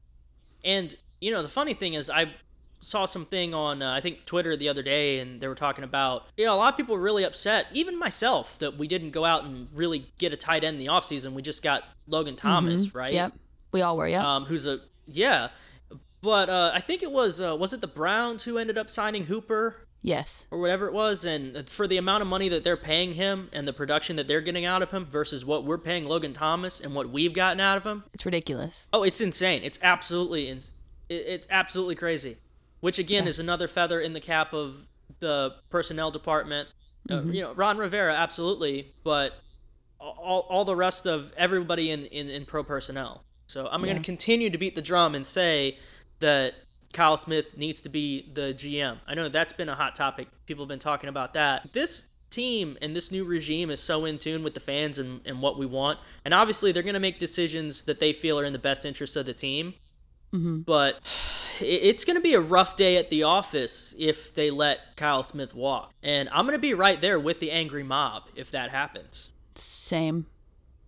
Yeah. 0.62 0.73
And, 0.79 0.95
you 1.21 1.31
know, 1.31 1.43
the 1.43 1.49
funny 1.49 1.75
thing 1.75 1.95
is, 1.95 2.11
I 2.11 2.33
saw 2.87 3.05
something 3.05 3.53
on, 3.53 3.83
uh, 3.83 3.92
I 3.92 4.01
think, 4.01 4.25
Twitter 4.27 4.57
the 4.57 4.68
other 4.68 4.83
day, 4.83 5.18
and 5.18 5.40
they 5.40 5.49
were 5.49 5.55
talking 5.57 5.83
about, 5.85 6.27
you 6.37 6.44
know, 6.46 6.55
a 6.55 6.57
lot 6.57 6.72
of 6.72 6.77
people 6.77 6.94
were 6.94 7.01
really 7.03 7.25
upset, 7.25 7.66
even 7.72 7.99
myself, 7.99 8.59
that 8.61 8.79
we 8.79 8.87
didn't 8.87 9.11
go 9.11 9.25
out 9.25 9.44
and 9.44 9.68
really 9.75 10.07
get 10.18 10.33
a 10.33 10.37
tight 10.37 10.62
end 10.64 10.81
in 10.81 10.87
the 10.87 10.92
offseason. 10.92 11.33
We 11.33 11.42
just 11.42 11.62
got 11.62 11.83
Logan 12.07 12.37
Thomas, 12.37 12.94
right? 12.94 13.09
Mm-hmm. 13.09 13.14
Yep. 13.16 13.33
We 13.72 13.83
all 13.83 13.96
were. 13.96 14.07
Yeah, 14.07 14.37
Um, 14.37 14.44
who's 14.44 14.66
a, 14.66 14.79
yeah. 15.07 15.49
But 16.22 16.49
uh, 16.49 16.70
I 16.75 16.81
think 16.81 17.03
it 17.03 17.11
was, 17.12 17.40
uh, 17.40 17.57
was 17.57 17.72
it 17.72 17.81
the 17.81 17.87
Browns 17.88 18.44
who 18.44 18.59
ended 18.59 18.79
up 18.79 18.88
signing 18.90 19.25
Hooper? 19.25 19.77
yes. 20.03 20.46
or 20.53 20.59
whatever 20.61 20.87
it 20.87 20.92
was, 20.92 21.25
and 21.25 21.68
for 21.68 21.88
the 21.88 21.96
amount 21.96 22.22
of 22.22 22.29
money 22.29 22.49
that 22.49 22.62
they're 22.62 22.77
paying 22.77 23.14
him 23.14 23.49
and 23.53 23.66
the 23.66 23.72
production 23.72 24.14
that 24.14 24.29
they're 24.29 24.40
getting 24.40 24.64
out 24.64 24.81
of 24.81 24.92
him 24.92 25.05
versus 25.05 25.44
what 25.44 25.64
we're 25.64 25.79
paying 25.79 26.05
Logan 26.05 26.33
Thomas 26.33 26.79
and 26.81 26.94
what 26.94 27.11
we've 27.11 27.33
gotten 27.33 27.59
out 27.59 27.77
of 27.77 27.85
him, 27.85 28.05
It's 28.14 28.25
ridiculous. 28.25 28.88
oh, 28.92 29.03
it's 29.03 29.20
insane. 29.20 29.62
It's 29.64 29.81
absolutely, 29.83 30.49
ins- 30.49 30.70
it- 31.09 31.25
it's 31.27 31.49
absolutely 31.51 31.96
crazy. 31.96 32.37
Which 32.81 32.99
again 32.99 33.27
is 33.27 33.39
another 33.39 33.69
feather 33.69 34.01
in 34.01 34.12
the 34.12 34.21
cap 34.21 34.53
of 34.53 34.87
the 35.21 35.55
personnel 35.71 36.11
department. 36.11 36.69
Uh, 37.11 37.23
you 37.23 37.43
know, 37.43 37.53
Ron 37.55 37.79
Rivera, 37.79 38.15
absolutely, 38.15 38.93
but 39.05 39.35
all, 39.99 40.41
all 40.49 40.65
the 40.65 40.77
rest 40.77 41.07
of 41.07 41.33
everybody 41.37 41.91
in, 41.91 42.05
in, 42.07 42.29
in 42.29 42.45
pro 42.45 42.62
personnel. 42.62 43.25
So 43.47 43.69
I'm 43.71 43.83
going 43.83 43.97
to 43.97 44.03
continue 44.03 44.51
to 44.51 44.59
beat 44.59 44.75
the 44.75 44.83
drum 44.83 45.15
and 45.15 45.25
say 45.25 45.79
that 46.19 46.55
Kyle 46.93 47.17
Smith 47.17 47.57
needs 47.57 47.81
to 47.83 47.89
be 47.89 48.31
the 48.35 48.55
GM. 48.55 48.99
I 49.07 49.15
know 49.15 49.29
that's 49.29 49.53
been 49.53 49.69
a 49.69 49.75
hot 49.75 49.95
topic. 49.95 50.29
People 50.47 50.65
have 50.65 50.69
been 50.69 50.79
talking 50.79 51.09
about 51.09 51.35
that. 51.35 51.73
This 51.73 52.09
team 52.31 52.77
and 52.83 52.95
this 52.95 53.12
new 53.12 53.25
regime 53.25 53.71
is 53.71 53.81
so 53.81 54.05
in 54.05 54.19
tune 54.19 54.43
with 54.43 54.55
the 54.55 54.61
fans 54.61 54.99
and, 54.99 55.21
and 55.25 55.41
what 55.41 55.59
we 55.59 55.67
want. 55.67 55.99
And 56.25 56.35
obviously, 56.35 56.73
they're 56.73 56.83
going 56.83 56.95
to 56.95 57.01
make 57.01 57.19
decisions 57.19 57.83
that 57.83 58.01
they 58.01 58.12
feel 58.12 58.39
are 58.41 58.45
in 58.45 58.53
the 58.53 58.59
best 58.59 58.85
interest 58.85 59.17
of 59.17 59.27
the 59.27 59.35
team. 59.35 59.75
Mm-hmm. 60.37 60.61
But 60.61 61.01
it's 61.61 62.05
going 62.05 62.16
to 62.16 62.22
be 62.22 62.35
a 62.35 62.40
rough 62.40 62.77
day 62.77 62.96
at 62.96 63.11
the 63.11 63.22
office 63.22 63.94
if 63.99 64.35
they 64.35 64.51
let 64.51 64.96
Kyle 64.96 65.22
Smith 65.22 65.55
walk. 65.55 65.92
And 66.03 66.29
I'm 66.31 66.44
going 66.44 66.55
to 66.55 66.59
be 66.59 66.75
right 66.75 67.01
there 67.01 67.18
with 67.18 67.40
the 67.40 67.51
angry 67.51 67.83
mob 67.83 68.25
if 68.35 68.51
that 68.51 68.70
happens. 68.70 69.31
Same. 69.55 70.27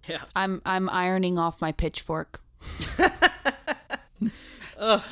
Yeah. 0.08 0.22
I'm 0.34 0.62
I'm 0.64 0.88
ironing 0.88 1.38
off 1.38 1.60
my 1.60 1.72
pitchfork. 1.72 2.40
Al- 4.78 5.02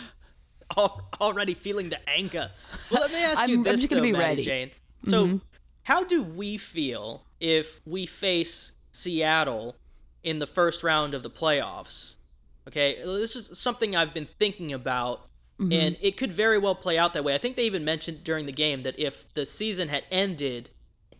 already 1.20 1.54
feeling 1.54 1.88
the 1.88 2.08
anger. 2.08 2.50
Well, 2.90 3.02
let 3.02 3.10
me 3.12 3.22
ask 3.22 3.46
you 3.48 3.54
I'm- 3.54 3.58
I'm 3.58 3.62
this, 3.62 3.80
just 3.80 3.90
gonna 3.90 4.00
though, 4.00 4.06
be 4.06 4.12
Maddie 4.12 4.24
ready. 4.24 4.42
Jane. 4.42 4.70
So, 5.04 5.26
mm-hmm. 5.26 5.36
how 5.84 6.04
do 6.04 6.22
we 6.22 6.56
feel 6.56 7.24
if 7.40 7.80
we 7.86 8.06
face 8.06 8.72
Seattle 8.92 9.76
in 10.22 10.38
the 10.38 10.46
first 10.46 10.82
round 10.82 11.14
of 11.14 11.22
the 11.22 11.30
playoffs? 11.30 12.15
Okay, 12.68 12.96
this 13.04 13.36
is 13.36 13.56
something 13.58 13.94
I've 13.94 14.12
been 14.12 14.28
thinking 14.38 14.72
about, 14.72 15.26
and 15.58 15.96
it 16.00 16.16
could 16.16 16.32
very 16.32 16.58
well 16.58 16.74
play 16.74 16.98
out 16.98 17.12
that 17.14 17.24
way. 17.24 17.34
I 17.34 17.38
think 17.38 17.56
they 17.56 17.64
even 17.64 17.84
mentioned 17.84 18.24
during 18.24 18.44
the 18.46 18.52
game 18.52 18.82
that 18.82 18.98
if 18.98 19.32
the 19.34 19.46
season 19.46 19.88
had 19.88 20.04
ended 20.10 20.70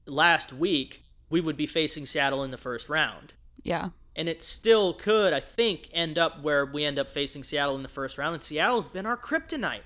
last 0.06 0.52
week, 0.52 1.04
we 1.30 1.40
would 1.40 1.56
be 1.56 1.66
facing 1.66 2.04
Seattle 2.04 2.44
in 2.44 2.50
the 2.50 2.58
first 2.58 2.88
round 2.88 3.32
Yeah. 3.62 3.90
and 4.14 4.28
it 4.28 4.42
still 4.42 4.92
could, 4.92 5.32
I 5.32 5.40
think, 5.40 5.88
end 5.92 6.18
up 6.18 6.42
where 6.42 6.66
we 6.66 6.84
end 6.84 6.98
up 6.98 7.08
facing 7.08 7.42
Seattle 7.44 7.74
in 7.76 7.82
the 7.82 7.88
first 7.88 8.18
round. 8.18 8.34
And 8.34 8.42
Seattle's 8.42 8.86
been 8.86 9.06
our 9.06 9.16
kryptonite. 9.16 9.80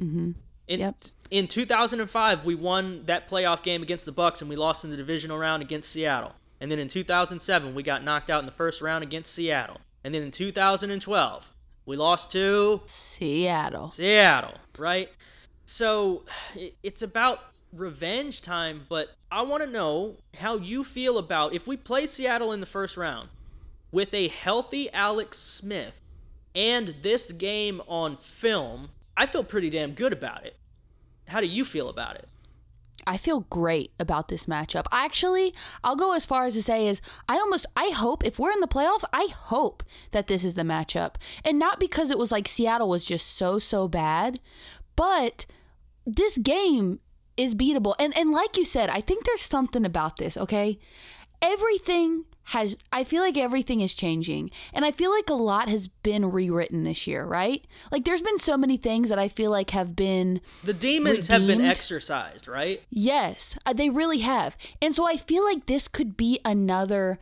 Mm-hmm. 0.00 0.32
In, 0.68 0.80
Yep. 0.80 0.96
In 1.30 1.46
2005, 1.48 2.44
we 2.44 2.54
won 2.54 3.04
that 3.06 3.28
playoff 3.28 3.62
game 3.62 3.82
against 3.82 4.06
the 4.06 4.12
Bucs, 4.12 4.40
and 4.40 4.48
we 4.50 4.56
lost 4.56 4.84
in 4.84 4.90
the 4.90 4.96
divisional 4.96 5.38
round 5.38 5.62
against 5.62 5.90
Seattle. 5.90 6.32
And 6.60 6.70
then 6.70 6.78
in 6.78 6.88
2007, 6.88 7.74
we 7.74 7.82
got 7.82 8.02
knocked 8.04 8.30
out 8.30 8.40
in 8.40 8.46
the 8.46 8.52
first 8.52 8.80
round 8.82 9.02
against 9.04 9.32
Seattle. 9.32 9.80
And 10.04 10.14
then 10.14 10.22
in 10.22 10.30
2012, 10.30 11.52
we 11.86 11.96
lost 11.96 12.30
to 12.32 12.82
Seattle. 12.86 13.90
Seattle, 13.90 14.58
right? 14.78 15.08
So 15.66 16.24
it's 16.82 17.02
about 17.02 17.40
revenge 17.72 18.42
time, 18.42 18.82
but 18.88 19.16
I 19.32 19.42
want 19.42 19.64
to 19.64 19.68
know 19.68 20.16
how 20.38 20.56
you 20.56 20.84
feel 20.84 21.18
about 21.18 21.54
if 21.54 21.66
we 21.66 21.76
play 21.76 22.06
Seattle 22.06 22.52
in 22.52 22.60
the 22.60 22.66
first 22.66 22.96
round 22.96 23.30
with 23.90 24.12
a 24.12 24.28
healthy 24.28 24.92
Alex 24.92 25.38
Smith 25.38 26.02
and 26.54 26.94
this 27.02 27.32
game 27.32 27.80
on 27.88 28.16
film. 28.16 28.90
I 29.16 29.26
feel 29.26 29.44
pretty 29.44 29.70
damn 29.70 29.92
good 29.92 30.12
about 30.12 30.44
it. 30.44 30.56
How 31.28 31.40
do 31.40 31.46
you 31.46 31.64
feel 31.64 31.88
about 31.88 32.16
it? 32.16 32.28
I 33.06 33.16
feel 33.16 33.40
great 33.40 33.92
about 33.98 34.28
this 34.28 34.46
matchup. 34.46 34.86
Actually, 34.92 35.54
I'll 35.82 35.96
go 35.96 36.12
as 36.12 36.24
far 36.24 36.46
as 36.46 36.54
to 36.54 36.62
say 36.62 36.86
is 36.86 37.00
I 37.28 37.36
almost 37.36 37.66
I 37.76 37.90
hope 37.90 38.24
if 38.24 38.38
we're 38.38 38.52
in 38.52 38.60
the 38.60 38.68
playoffs, 38.68 39.04
I 39.12 39.28
hope 39.32 39.82
that 40.12 40.26
this 40.26 40.44
is 40.44 40.54
the 40.54 40.62
matchup. 40.62 41.16
And 41.44 41.58
not 41.58 41.80
because 41.80 42.10
it 42.10 42.18
was 42.18 42.32
like 42.32 42.48
Seattle 42.48 42.88
was 42.88 43.04
just 43.04 43.36
so 43.36 43.58
so 43.58 43.88
bad, 43.88 44.40
but 44.96 45.46
this 46.06 46.38
game 46.38 47.00
is 47.36 47.54
beatable. 47.54 47.94
And 47.98 48.16
and 48.16 48.30
like 48.30 48.56
you 48.56 48.64
said, 48.64 48.88
I 48.90 49.00
think 49.00 49.24
there's 49.24 49.42
something 49.42 49.84
about 49.84 50.16
this, 50.16 50.36
okay? 50.36 50.78
Everything 51.44 52.24
has 52.48 52.76
I 52.92 53.04
feel 53.04 53.22
like 53.22 53.36
everything 53.36 53.80
is 53.80 53.94
changing. 53.94 54.50
And 54.72 54.84
I 54.84 54.90
feel 54.90 55.10
like 55.10 55.30
a 55.30 55.34
lot 55.34 55.68
has 55.68 55.88
been 55.88 56.30
rewritten 56.30 56.82
this 56.84 57.06
year, 57.06 57.24
right? 57.24 57.64
Like 57.90 58.04
there's 58.04 58.20
been 58.22 58.38
so 58.38 58.56
many 58.56 58.76
things 58.76 59.08
that 59.08 59.18
I 59.18 59.28
feel 59.28 59.50
like 59.50 59.70
have 59.70 59.96
been 59.96 60.40
The 60.62 60.74
demons 60.74 61.28
have 61.28 61.42
been 61.42 61.58
Redeemed? 61.58 61.70
exercised, 61.70 62.46
right? 62.48 62.82
Yes, 62.90 63.56
uh, 63.64 63.72
they 63.72 63.88
really 63.88 64.18
have. 64.18 64.56
And 64.82 64.94
so 64.94 65.06
I 65.06 65.16
feel 65.16 65.44
like 65.44 65.66
this 65.66 65.88
could 65.88 66.16
be 66.16 66.38
another 66.44 67.18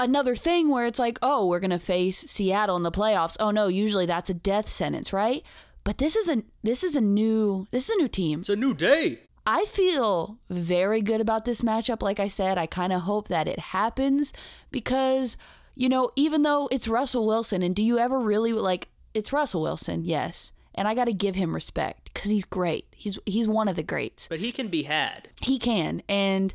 another 0.00 0.34
thing 0.36 0.68
where 0.68 0.86
it's 0.86 0.98
like, 0.98 1.18
"Oh, 1.22 1.46
we're 1.46 1.60
going 1.60 1.70
to 1.70 1.78
face 1.78 2.18
Seattle 2.18 2.76
in 2.76 2.82
the 2.84 2.90
playoffs." 2.92 3.36
Oh 3.38 3.50
no, 3.50 3.68
usually 3.68 4.06
that's 4.06 4.30
a 4.30 4.34
death 4.34 4.68
sentence, 4.68 5.12
right? 5.12 5.42
But 5.84 5.98
this 5.98 6.16
is 6.16 6.28
a 6.28 6.42
this 6.62 6.82
is 6.84 6.96
a 6.96 7.00
new 7.00 7.66
this 7.70 7.88
is 7.88 7.94
a 7.94 7.98
new 7.98 8.08
team. 8.08 8.40
It's 8.40 8.48
a 8.48 8.56
new 8.56 8.74
day. 8.74 9.20
I 9.50 9.64
feel 9.64 10.38
very 10.50 11.00
good 11.00 11.22
about 11.22 11.46
this 11.46 11.62
matchup. 11.62 12.02
Like 12.02 12.20
I 12.20 12.28
said, 12.28 12.58
I 12.58 12.66
kind 12.66 12.92
of 12.92 13.00
hope 13.00 13.28
that 13.28 13.48
it 13.48 13.58
happens 13.58 14.34
because, 14.70 15.38
you 15.74 15.88
know, 15.88 16.10
even 16.16 16.42
though 16.42 16.68
it's 16.70 16.86
Russell 16.86 17.26
Wilson, 17.26 17.62
and 17.62 17.74
do 17.74 17.82
you 17.82 17.98
ever 17.98 18.20
really 18.20 18.52
like 18.52 18.88
it's 19.14 19.32
Russell 19.32 19.62
Wilson? 19.62 20.04
Yes. 20.04 20.52
And 20.74 20.86
I 20.86 20.94
got 20.94 21.06
to 21.06 21.14
give 21.14 21.34
him 21.34 21.54
respect 21.54 22.12
because 22.12 22.30
he's 22.30 22.44
great. 22.44 22.88
He's 22.94 23.18
he's 23.24 23.48
one 23.48 23.68
of 23.68 23.76
the 23.76 23.82
greats. 23.82 24.28
But 24.28 24.40
he 24.40 24.52
can 24.52 24.68
be 24.68 24.82
had. 24.82 25.28
He 25.40 25.58
can, 25.58 26.02
and 26.10 26.52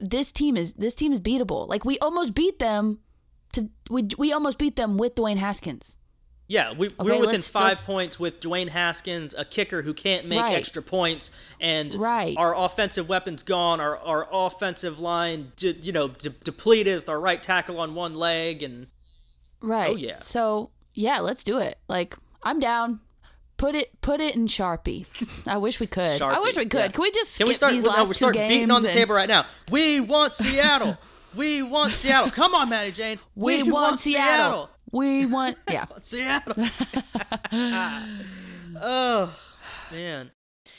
this 0.00 0.32
team 0.32 0.56
is 0.56 0.72
this 0.72 0.96
team 0.96 1.12
is 1.12 1.20
beatable. 1.20 1.68
Like 1.68 1.84
we 1.84 2.00
almost 2.00 2.34
beat 2.34 2.58
them. 2.58 2.98
To 3.52 3.70
we 3.88 4.08
we 4.18 4.32
almost 4.32 4.58
beat 4.58 4.74
them 4.74 4.96
with 4.96 5.14
Dwayne 5.14 5.36
Haskins. 5.36 5.98
Yeah, 6.46 6.72
we, 6.74 6.88
Okay, 6.88 6.94
we're 7.00 7.20
within 7.20 7.40
5 7.40 7.62
let's- 7.62 7.86
points 7.86 8.20
with 8.20 8.40
Dwayne 8.40 8.68
Haskins, 8.68 9.34
a 9.36 9.46
kicker 9.46 9.80
who 9.82 9.94
can't 9.94 10.26
make 10.26 10.40
Right. 10.42 10.56
extra 10.56 10.82
points, 10.82 11.30
and 11.58 11.94
Right. 11.94 12.36
our 12.36 12.54
offensive 12.54 13.08
weapons 13.08 13.42
gone, 13.42 13.80
our, 13.80 13.96
our 13.98 14.28
offensive 14.30 15.00
line, 15.00 15.52
de- 15.56 15.72
you 15.80 15.90
know, 15.92 16.08
de- 16.08 16.28
depleted 16.28 16.96
with 16.96 17.08
our 17.08 17.18
right 17.18 17.42
tackle 17.42 17.80
on 17.80 17.94
one 17.94 18.14
leg, 18.14 18.62
and 18.62 18.88
Right. 19.62 19.90
Oh, 19.92 19.96
yeah. 19.96 20.18
So 20.18 20.70
yeah, 20.92 21.20
let's 21.20 21.42
do 21.42 21.56
it. 21.58 21.78
Like 21.88 22.16
I'm 22.42 22.60
down. 22.60 23.00
Put 23.56 23.74
it 23.74 23.98
put 24.02 24.20
it 24.20 24.34
in 24.34 24.46
Sharpie. 24.46 25.06
I 25.46 25.56
wish 25.56 25.80
we 25.80 25.86
could. 25.86 26.20
I 26.20 26.40
wish 26.40 26.56
we 26.56 26.66
could. 26.66 26.80
yeah. 26.80 26.88
Can 26.88 27.00
we 27.02 27.10
just 27.12 27.38
can 27.38 27.46
we 27.48 27.54
start? 27.54 27.72
these 27.72 27.84
no, 27.84 27.90
last 27.90 27.98
we're 28.00 28.06
two 28.08 28.14
starting 28.14 28.40
games? 28.42 28.52
beating 28.54 28.70
on 28.70 28.82
the 28.82 28.88
and- 28.88 28.94
table 28.98 29.14
right 29.14 29.28
now. 29.28 29.46
We 29.70 30.00
want 30.00 30.34
Seattle. 30.34 30.98
we 31.34 31.62
want 31.62 31.94
Seattle. 31.94 32.30
Come 32.30 32.54
on, 32.54 32.68
Maddie 32.68 32.92
Jane. 32.92 33.18
We, 33.34 33.62
want, 33.62 34.00
Seattle. 34.00 34.68
We 34.94 35.26
want 35.26 35.56
yeah. 35.68 35.86
Seattle. 36.00 36.54
oh 38.80 39.36
man. 39.92 40.30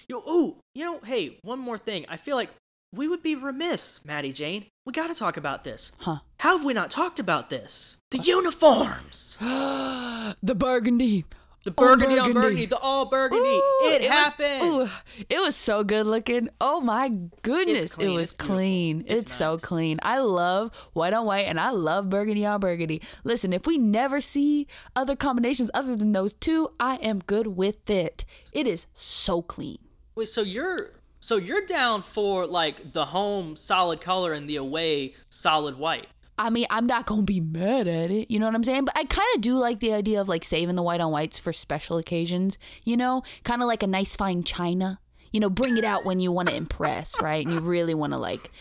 Yo, 0.07 0.19
ooh, 0.19 0.55
you 0.73 0.85
know, 0.85 0.99
hey, 1.03 1.37
one 1.41 1.59
more 1.59 1.77
thing. 1.77 2.05
I 2.07 2.15
feel 2.15 2.37
like 2.37 2.49
we 2.93 3.09
would 3.09 3.21
be 3.21 3.35
remiss, 3.35 4.05
Maddie 4.05 4.31
Jane. 4.31 4.67
We 4.85 4.93
got 4.93 5.07
to 5.07 5.15
talk 5.15 5.35
about 5.35 5.65
this. 5.65 5.91
Huh. 5.97 6.19
How 6.39 6.57
have 6.57 6.65
we 6.65 6.73
not 6.73 6.89
talked 6.89 7.19
about 7.19 7.49
this? 7.49 7.97
The 8.11 8.19
uniforms. 8.19 9.37
The 10.41 10.55
burgundy. 10.55 11.25
The 11.63 11.73
All 11.77 11.87
burgundy 11.87 12.19
on 12.19 12.33
burgundy. 12.33 12.41
burgundy, 12.41 12.65
the 12.67 12.77
all 12.77 13.05
burgundy. 13.05 13.59
It, 13.93 14.01
was- 14.01 14.09
happened. 14.09 14.63
ooh, 14.63 14.87
it 15.29 15.39
was 15.39 15.55
so 15.55 15.83
good 15.83 16.05
looking. 16.07 16.49
Oh 16.61 16.81
my 16.81 17.09
goodness, 17.41 17.97
it 17.97 18.09
was 18.09 18.23
it's 18.25 18.33
beautiful, 18.33 18.55
clean. 18.55 19.03
it's 19.07 19.23
It's, 19.23 19.33
so 19.33 19.57
clean. 19.57 19.99
I 20.03 20.19
love 20.19 20.75
white 20.93 21.13
on 21.13 21.25
white, 21.25 21.45
and 21.47 21.59
I 21.59 21.71
love 21.71 22.09
burgundy 22.09 22.45
on 22.45 22.59
burgundy. 22.59 23.01
Listen, 23.23 23.53
if 23.53 23.65
we 23.65 23.77
never 23.77 24.21
see 24.21 24.67
other 24.95 25.15
combinations 25.15 25.69
other 25.73 25.95
than 25.95 26.11
those 26.11 26.33
two, 26.33 26.69
I 26.79 26.95
am 26.97 27.19
good 27.19 27.47
with 27.47 27.89
it. 27.89 28.25
It 28.51 28.67
is 28.67 28.87
so 28.93 29.41
clean. 29.41 29.79
Wait, 30.15 30.27
so 30.29 30.41
you're 30.41 30.91
so 31.19 31.37
you're 31.37 31.65
down 31.65 32.03
for 32.03 32.45
like 32.45 32.93
the 32.93 33.05
home 33.05 33.55
solid 33.55 33.99
color 33.99 34.33
and 34.33 34.47
the 34.49 34.57
away 34.57 35.13
solid 35.29 35.77
white. 35.77 36.07
I 36.37 36.49
mean, 36.49 36.65
I'm 36.69 36.85
not 36.85 37.05
gonna 37.05 37.21
be 37.21 37.39
mad 37.39 37.87
at 37.87 38.11
it. 38.11 38.29
You 38.29 38.39
know 38.39 38.45
what 38.45 38.55
I'm 38.55 38.63
saying? 38.63 38.85
But 38.85 38.97
I 38.97 39.05
kind 39.05 39.27
of 39.35 39.41
do 39.41 39.57
like 39.57 39.79
the 39.79 39.93
idea 39.93 40.19
of 40.19 40.27
like 40.27 40.43
saving 40.43 40.75
the 40.75 40.83
white 40.83 41.01
on 41.01 41.11
whites 41.11 41.39
for 41.39 41.53
special 41.53 41.97
occasions. 41.97 42.57
You 42.83 42.97
know, 42.97 43.23
kind 43.43 43.61
of 43.61 43.67
like 43.67 43.83
a 43.83 43.87
nice 43.87 44.15
fine 44.15 44.43
china. 44.43 44.99
You 45.31 45.39
know, 45.39 45.49
bring 45.49 45.77
it 45.77 45.83
out 45.83 46.05
when 46.05 46.19
you 46.19 46.31
want 46.31 46.49
to 46.49 46.55
impress, 46.55 47.21
right? 47.21 47.45
And 47.45 47.53
you 47.53 47.59
really 47.59 47.93
want 47.93 48.13
to 48.13 48.19
like 48.19 48.51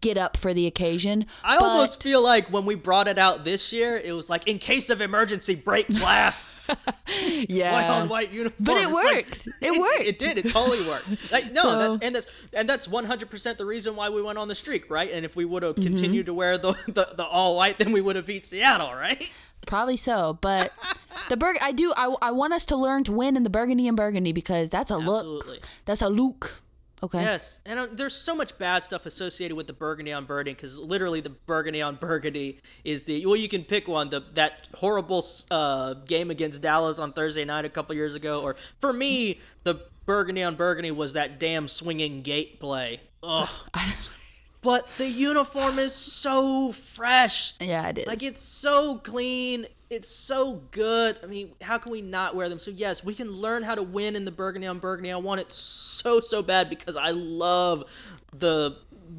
get 0.00 0.16
up 0.18 0.36
for 0.36 0.52
the 0.54 0.66
occasion. 0.66 1.26
I 1.44 1.58
But- 1.58 1.64
almost 1.66 2.02
feel 2.02 2.22
like 2.22 2.48
when 2.48 2.64
we 2.64 2.74
brought 2.74 3.08
it 3.08 3.18
out 3.18 3.44
this 3.44 3.72
year, 3.72 3.96
it 3.96 4.12
was 4.12 4.28
like 4.30 4.46
in 4.48 4.58
case 4.58 4.90
of 4.90 5.00
emergency, 5.00 5.54
break 5.54 5.88
glass. 5.88 6.56
yeah, 7.48 7.72
white 7.72 7.88
on 7.88 8.08
white 8.08 8.30
uniform. 8.30 8.56
But 8.60 8.76
it 8.78 8.84
It's 8.84 8.92
like- 8.92 9.14
worked. 9.14 9.48
It 9.60 9.80
worked. 9.80 10.00
It, 10.00 10.18
did. 10.18 10.38
It 10.38 10.48
totally 10.48 10.86
worked. 10.86 11.08
Like 11.32 11.52
no, 11.52 11.62
So- 11.62 11.78
that's 11.78 11.96
and 12.02 12.14
that's 12.14 12.26
and 12.52 12.68
that's 12.68 12.88
one 12.88 13.04
hundred 13.04 13.30
percent 13.30 13.58
the 13.58 13.66
reason 13.66 13.96
why 13.96 14.08
we 14.08 14.22
went 14.22 14.38
on 14.38 14.48
the 14.48 14.54
streak, 14.54 14.90
right? 14.90 15.10
And 15.12 15.24
if 15.24 15.36
we 15.36 15.44
would 15.44 15.62
have 15.62 15.74
Mm-hmm. 15.76 15.82
continued 15.82 16.26
to 16.26 16.34
wear 16.34 16.56
the, 16.58 16.72
the 16.86 17.08
the 17.14 17.24
all 17.26 17.56
white, 17.56 17.78
then 17.78 17.92
we 17.92 18.00
would 18.00 18.16
have 18.16 18.26
beat 18.26 18.46
Seattle, 18.46 18.92
right? 18.94 19.28
Probably 19.66 19.96
so, 19.96 20.38
but 20.40 20.72
the 21.28 21.36
burg 21.36 21.56
I 21.60 21.72
do 21.72 21.92
I, 21.96 22.14
I 22.22 22.30
want 22.30 22.52
us 22.54 22.64
to 22.66 22.76
learn 22.76 23.04
to 23.04 23.12
win 23.12 23.36
in 23.36 23.42
the 23.42 23.50
burgundy 23.50 23.86
and 23.86 23.96
burgundy 23.96 24.32
because 24.32 24.70
that's 24.70 24.90
a 24.90 24.94
Absolutely. 24.94 25.54
look. 25.56 25.66
That's 25.84 26.00
a 26.02 26.08
look. 26.08 26.62
Okay. 27.02 27.22
Yes, 27.22 27.60
and 27.64 27.78
uh, 27.78 27.86
there's 27.92 28.14
so 28.14 28.34
much 28.34 28.58
bad 28.58 28.82
stuff 28.82 29.06
associated 29.06 29.56
with 29.56 29.68
the 29.68 29.72
burgundy 29.72 30.12
on 30.12 30.24
burgundy 30.24 30.54
because 30.54 30.76
literally 30.78 31.20
the 31.20 31.30
burgundy 31.30 31.80
on 31.80 31.94
burgundy 31.94 32.58
is 32.82 33.04
the 33.04 33.24
well 33.24 33.36
you 33.36 33.48
can 33.48 33.62
pick 33.62 33.86
one 33.86 34.08
the 34.08 34.20
that 34.34 34.66
horrible 34.74 35.24
uh, 35.50 35.94
game 35.94 36.30
against 36.30 36.60
Dallas 36.60 36.98
on 36.98 37.12
Thursday 37.12 37.44
night 37.44 37.64
a 37.64 37.68
couple 37.68 37.94
years 37.94 38.16
ago 38.16 38.42
or 38.42 38.56
for 38.80 38.92
me 38.92 39.38
the 39.62 39.80
burgundy 40.06 40.42
on 40.42 40.56
burgundy 40.56 40.90
was 40.90 41.12
that 41.12 41.38
damn 41.38 41.68
swinging 41.68 42.22
gate 42.22 42.58
play. 42.58 43.00
Ugh. 43.22 43.48
but 44.68 44.86
the 44.98 45.08
uniform 45.08 45.78
is 45.78 45.94
so 45.94 46.72
fresh. 46.72 47.54
Yeah, 47.58 47.88
it 47.88 47.96
is. 47.96 48.06
Like 48.06 48.22
it's 48.22 48.42
so 48.42 48.98
clean. 48.98 49.64
It's 49.88 50.10
so 50.10 50.60
good. 50.72 51.16
I 51.22 51.26
mean, 51.26 51.52
how 51.62 51.78
can 51.78 51.90
we 51.90 52.02
not 52.02 52.36
wear 52.36 52.50
them? 52.50 52.58
So 52.58 52.70
yes, 52.70 53.02
we 53.02 53.14
can 53.14 53.32
learn 53.32 53.62
how 53.62 53.74
to 53.76 53.82
win 53.82 54.14
in 54.14 54.26
the 54.26 54.30
burgundy 54.30 54.66
on 54.66 54.78
burgundy. 54.78 55.10
I 55.10 55.16
want 55.16 55.40
it 55.40 55.50
so 55.50 56.20
so 56.20 56.42
bad 56.42 56.68
because 56.68 56.98
I 56.98 57.12
love 57.12 57.84
the 58.36 58.76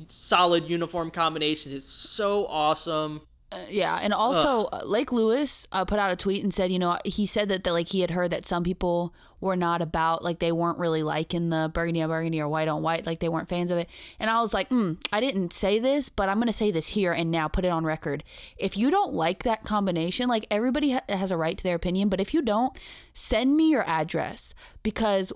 solid 0.08 0.70
uniform 0.70 1.10
combinations. 1.10 1.74
It's 1.74 1.88
so 1.88 2.46
awesome. 2.46 3.22
Yeah, 3.70 3.98
and 4.00 4.14
also 4.14 4.66
uh, 4.72 4.84
Lake 4.86 5.12
Lewis 5.12 5.68
uh, 5.72 5.84
put 5.84 5.98
out 5.98 6.12
a 6.12 6.16
tweet 6.16 6.44
and 6.44 6.54
said, 6.54 6.72
you 6.72 6.78
know, 6.78 7.00
he 7.04 7.26
said 7.26 7.50
that, 7.50 7.64
that 7.64 7.74
like 7.74 7.90
he 7.90 8.02
had 8.02 8.12
heard 8.12 8.30
that 8.30 8.46
some 8.46 8.64
people 8.64 9.16
were 9.42 9.56
not 9.56 9.82
about 9.82 10.24
like 10.24 10.40
they 10.40 10.52
weren't 10.52 10.78
really 10.78 11.04
liking 11.04 11.50
the 11.50 11.70
burgundy 11.74 12.02
on 12.02 12.10
burgundy 12.10 12.42
or 12.42 12.48
white 12.50 12.68
on 12.68 12.82
white, 12.82 13.06
like 13.06 13.20
they 13.20 13.30
weren't 13.30 13.48
fans 13.50 13.72
of 13.72 13.78
it. 13.78 13.90
And 14.20 14.30
I 14.30 14.42
was 14.42 14.54
like, 14.54 14.70
mm, 14.70 14.98
I 15.14 15.20
didn't 15.22 15.54
say 15.54 15.80
this, 15.80 16.10
but 16.10 16.28
I'm 16.30 16.40
gonna 16.40 16.52
say 16.54 16.72
this 16.72 16.88
here 16.88 17.12
and 17.14 17.32
now, 17.32 17.48
put 17.48 17.66
it 17.66 17.70
on 17.70 17.84
record. 17.86 18.24
If 18.58 18.76
you 18.78 18.92
don't 18.92 19.14
like 19.14 19.44
that 19.44 19.64
combination, 19.64 20.28
like 20.28 20.46
everybody 20.52 20.92
ha- 20.92 21.02
has 21.10 21.32
a 21.32 21.38
right 21.38 21.58
to 21.58 21.64
their 21.64 21.76
opinion, 21.76 22.10
but 22.10 22.20
if 22.20 22.34
you 22.34 22.42
don't, 22.42 22.78
send 23.14 23.56
me 23.56 23.70
your 23.70 23.84
address 23.88 24.54
because 24.84 25.32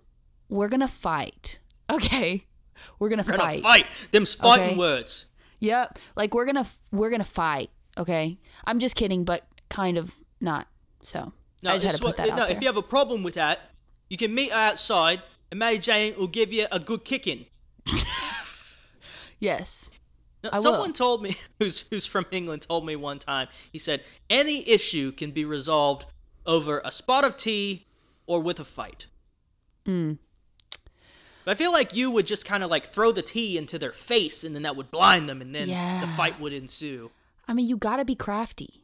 we're 0.50 0.70
gonna 0.70 0.88
fight. 0.88 1.60
Okay, 1.90 2.46
we're 2.98 3.10
gonna 3.10 3.24
fight. 3.26 3.62
fight. 3.62 3.86
Them's 4.12 4.34
fighting 4.34 4.70
Okay. 4.70 4.78
words. 4.78 5.26
Yep. 5.60 6.00
Like 6.16 6.34
we're 6.34 6.46
gonna 6.46 6.66
we're 6.92 7.10
gonna 7.10 7.24
fight. 7.26 7.70
Okay. 7.98 8.40
I'm 8.66 8.80
just 8.80 8.96
kidding, 8.96 9.26
but 9.26 9.46
kind 9.70 9.98
of 9.98 10.16
not. 10.40 10.68
So 11.02 11.34
No, 11.62 11.72
I 11.72 11.74
just 11.74 11.86
had 11.86 11.96
to 11.96 12.02
put 12.02 12.08
what- 12.08 12.18
that 12.18 12.30
out 12.30 12.38
no 12.38 12.46
there. 12.48 12.56
if 12.56 12.62
you 12.62 12.68
have 12.68 12.78
a 12.78 12.82
problem 12.82 13.22
with 13.22 13.34
that, 13.36 13.60
you 14.14 14.18
can 14.18 14.36
meet 14.36 14.52
her 14.52 14.56
outside, 14.56 15.24
and 15.50 15.60
Mary 15.60 15.80
Jane 15.80 16.14
will 16.16 16.28
give 16.28 16.54
you 16.54 16.68
a 16.72 16.80
good 16.80 17.04
kicking. 17.04 17.48
yes. 19.40 19.90
Now, 20.44 20.52
I 20.54 20.58
will. 20.58 20.64
someone 20.66 20.94
told 20.94 21.24
me 21.24 21.36
who's 21.60 21.86
who's 21.90 22.06
from 22.06 22.28
England 22.30 22.62
told 22.62 22.86
me 22.86 22.96
one 22.96 23.18
time. 23.18 23.48
He 23.72 23.80
said 23.80 24.04
any 24.30 24.70
issue 24.70 25.14
can 25.14 25.32
be 25.32 25.46
resolved 25.46 26.06
over 26.46 26.80
a 26.86 26.92
spot 26.92 27.24
of 27.24 27.36
tea 27.36 27.88
or 28.28 28.40
with 28.40 28.60
a 28.60 28.64
fight. 28.64 29.08
Hmm. 29.88 30.14
But 31.44 31.52
I 31.52 31.56
feel 31.56 31.72
like 31.72 31.96
you 31.96 32.12
would 32.12 32.28
just 32.28 32.46
kind 32.46 32.64
of 32.64 32.70
like 32.70 32.94
throw 32.94 33.12
the 33.12 33.24
tea 33.24 33.58
into 33.58 33.80
their 33.80 33.94
face, 33.94 34.44
and 34.44 34.54
then 34.54 34.62
that 34.62 34.76
would 34.76 34.92
blind 34.92 35.28
them, 35.28 35.42
and 35.42 35.56
then 35.56 35.70
the 36.02 36.08
fight 36.10 36.40
would 36.40 36.54
ensue. 36.54 37.10
I 37.48 37.56
mean, 37.56 37.66
you 37.66 37.78
gotta 37.78 38.06
be 38.06 38.14
crafty. 38.14 38.84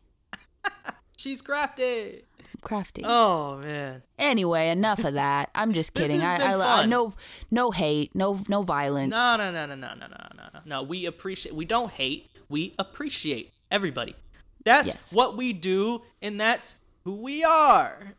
She's 1.20 1.42
crafty. 1.42 2.24
Crafty. 2.62 3.04
Oh 3.04 3.58
man. 3.58 4.04
Anyway, 4.18 4.70
enough 4.70 5.04
of 5.04 5.16
that. 5.16 5.50
I'm 5.54 5.74
just 5.74 5.94
kidding. 5.94 6.22
I, 6.22 6.38
I, 6.38 6.84
I, 6.84 6.86
no 6.86 7.14
no 7.52 7.72
hate, 7.72 8.16
no 8.16 8.40
no 8.48 8.64
violence. 8.64 9.12
No 9.12 9.36
no 9.38 9.52
no 9.52 9.66
no 9.66 9.76
no 9.76 9.94
no 9.96 10.08
no 10.08 10.44
no. 10.54 10.60
No, 10.64 10.84
we 10.84 11.06
appreciate. 11.08 11.54
We 11.54 11.66
don't 11.66 11.92
hate. 11.92 12.30
We 12.48 12.74
appreciate 12.80 13.52
everybody. 13.70 14.16
That's 14.64 14.88
yes. 14.88 15.14
what 15.14 15.36
we 15.36 15.52
do, 15.52 16.04
and 16.22 16.40
that's 16.40 16.78
who 17.04 17.16
we 17.16 17.44
are. 17.44 18.14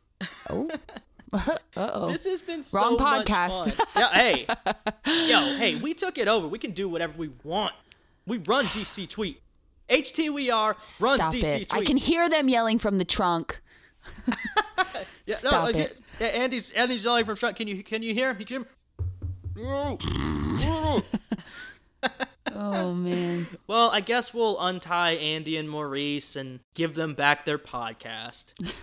Oh. 0.50 0.70
Uh-oh. 1.32 2.12
This 2.12 2.24
has 2.24 2.42
been 2.42 2.62
so 2.62 2.80
Wrong 2.80 2.98
podcast. 2.98 3.80
yeah, 3.96 4.12
hey. 4.12 4.46
Yo, 5.06 5.56
hey, 5.56 5.76
we 5.76 5.94
took 5.94 6.18
it 6.18 6.28
over. 6.28 6.46
We 6.48 6.58
can 6.58 6.72
do 6.72 6.86
whatever 6.86 7.14
we 7.16 7.30
want. 7.44 7.72
We 8.26 8.38
run 8.38 8.66
DC 8.66 9.08
Tweet. 9.08 9.40
HTWR 9.90 11.00
runs 11.00 11.20
Stop 11.20 11.32
DC 11.34 11.44
it. 11.44 11.68
Tweet. 11.68 11.74
I 11.74 11.84
can 11.84 11.96
hear 11.96 12.28
them 12.28 12.48
yelling 12.48 12.78
from 12.78 12.98
the 12.98 13.04
trunk. 13.04 13.60
yeah, 15.26 15.34
stop 15.34 15.74
no, 15.74 15.80
it. 15.80 15.98
Yeah, 16.20 16.28
Andy's 16.28 16.70
Andy's 16.70 17.04
yelling 17.04 17.24
from 17.24 17.36
front. 17.36 17.56
Can 17.56 17.68
you 17.68 17.82
can 17.82 18.02
you 18.02 18.14
hear 18.14 18.30
him? 18.30 18.36
Can 18.36 18.46
you 18.48 18.66
hear 19.56 19.98
him? 20.78 21.02
Oh 22.52 22.92
man. 22.92 23.46
Well, 23.66 23.90
I 23.90 24.00
guess 24.00 24.34
we'll 24.34 24.58
untie 24.60 25.12
Andy 25.12 25.56
and 25.56 25.70
Maurice 25.70 26.36
and 26.36 26.60
give 26.74 26.94
them 26.94 27.14
back 27.14 27.44
their 27.44 27.58
podcast. 27.58 28.52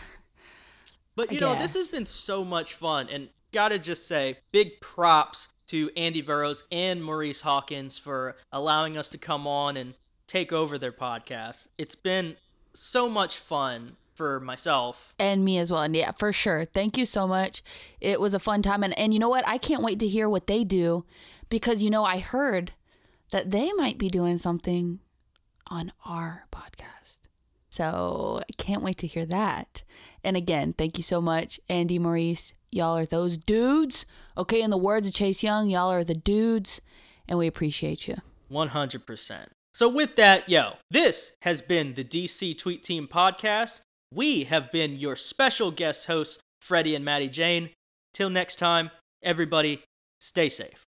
But 1.16 1.32
you 1.32 1.40
know, 1.40 1.56
this 1.56 1.74
has 1.74 1.88
been 1.88 2.06
so 2.06 2.46
much 2.46 2.76
fun, 2.76 3.10
and 3.10 3.30
gotta 3.52 3.80
just 3.80 4.08
say, 4.08 4.38
big 4.52 4.80
props 4.82 5.48
to 5.66 5.90
Andy 5.98 6.22
Burrows 6.22 6.64
and 6.72 7.04
Maurice 7.04 7.42
Hawkins 7.42 7.98
for 7.98 8.36
allowing 8.52 9.00
us 9.00 9.10
to 9.10 9.18
come 9.18 9.48
on 9.48 9.78
and 9.78 9.96
take 10.28 10.52
over 10.54 10.78
their 10.78 10.92
podcast. 10.92 11.68
It's 11.78 11.96
been 11.96 12.36
so 12.74 13.10
much 13.10 13.38
fun 13.38 13.96
for 14.14 14.40
myself. 14.40 15.14
and 15.20 15.46
me 15.46 15.58
as 15.60 15.72
well. 15.72 15.84
And 15.84 15.96
yeah, 15.96 16.12
for 16.12 16.34
sure. 16.34 16.66
Thank 16.66 16.98
you 16.98 17.06
so 17.06 17.28
much. 17.28 17.62
It 18.02 18.20
was 18.20 18.34
a 18.34 18.40
fun 18.40 18.62
time. 18.64 18.84
And, 18.84 18.98
and 18.98 19.14
you 19.14 19.20
know 19.20 19.30
what? 19.30 19.48
I 19.48 19.58
can't 19.60 19.84
wait 19.84 20.00
to 20.00 20.08
hear 20.08 20.28
what 20.28 20.48
they 20.48 20.64
do 20.64 21.06
because, 21.50 21.84
you 21.84 21.90
know, 21.92 22.04
I 22.04 22.18
heard 22.20 22.72
that 23.32 23.52
they 23.52 23.72
might 23.74 23.98
be 24.00 24.10
doing 24.10 24.38
something 24.38 25.00
on 25.68 25.92
our 26.06 26.46
podcast. 26.52 27.28
So 27.70 28.42
I 28.42 28.54
can't 28.58 28.82
wait 28.82 28.98
to 29.00 29.08
hear 29.08 29.26
that. 29.28 29.84
And 30.24 30.36
again, 30.36 30.74
thank 30.74 30.98
you 30.98 31.04
so 31.04 31.22
much, 31.22 31.60
Andy 31.70 32.00
Maurice. 32.00 32.54
Y'all 32.72 32.98
are 32.98 33.06
those 33.06 33.38
dudes. 33.38 34.08
Okay, 34.36 34.62
in 34.64 34.72
the 34.72 34.78
words 34.78 35.08
of 35.08 35.14
Chase 35.14 35.44
Young, 35.44 35.70
y'all 35.70 35.92
are 35.92 36.04
the 36.04 36.16
dudes, 36.16 36.82
and 37.30 37.38
we 37.38 37.46
appreciate 37.46 38.08
you. 38.08 38.16
100%. 38.52 39.46
So, 39.78 39.88
with 39.88 40.16
that, 40.16 40.50
yo, 40.50 40.78
this 40.90 41.34
has 41.44 41.62
been 41.62 41.94
the 41.94 42.04
DC 42.04 42.58
Tweet 42.58 42.82
Team 42.82 43.08
podcast. 43.08 43.82
We 44.12 44.46
have 44.46 44.72
been 44.72 44.96
your 44.96 45.16
special 45.16 45.70
guest 45.70 46.08
hosts, 46.08 46.40
Freddie 46.64 46.96
and 46.96 47.06
Maddie 47.06 47.30
Jane. 47.30 47.70
Till 48.12 48.32
next 48.32 48.56
time, 48.56 48.90
everybody, 49.22 49.84
stay 50.20 50.50
safe. 50.50 50.88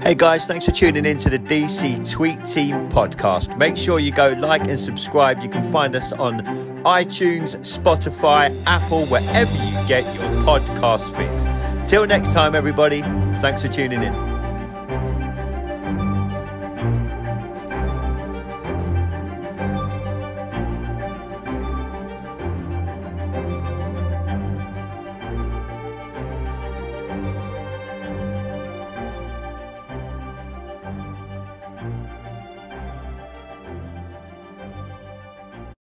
Hey 0.00 0.14
guys, 0.14 0.46
thanks 0.46 0.64
for 0.64 0.70
tuning 0.70 1.06
in 1.06 1.16
to 1.16 1.28
the 1.28 1.40
DC 1.40 2.08
Tweet 2.08 2.44
Team 2.44 2.88
podcast. 2.88 3.58
Make 3.58 3.76
sure 3.76 3.98
you 3.98 4.12
go 4.12 4.28
like 4.38 4.68
and 4.68 4.78
subscribe. 4.78 5.42
You 5.42 5.48
can 5.48 5.72
find 5.72 5.96
us 5.96 6.12
on 6.12 6.42
iTunes, 6.84 7.56
Spotify, 7.66 8.62
Apple, 8.64 9.06
wherever 9.06 9.52
you 9.64 9.88
get 9.88 10.04
your 10.14 10.22
podcast 10.44 11.10
fix. 11.16 11.48
Till 11.86 12.04
next 12.04 12.32
time, 12.32 12.56
everybody, 12.56 13.02
thanks 13.40 13.62
for 13.62 13.68
tuning 13.68 14.02
in. 14.02 14.35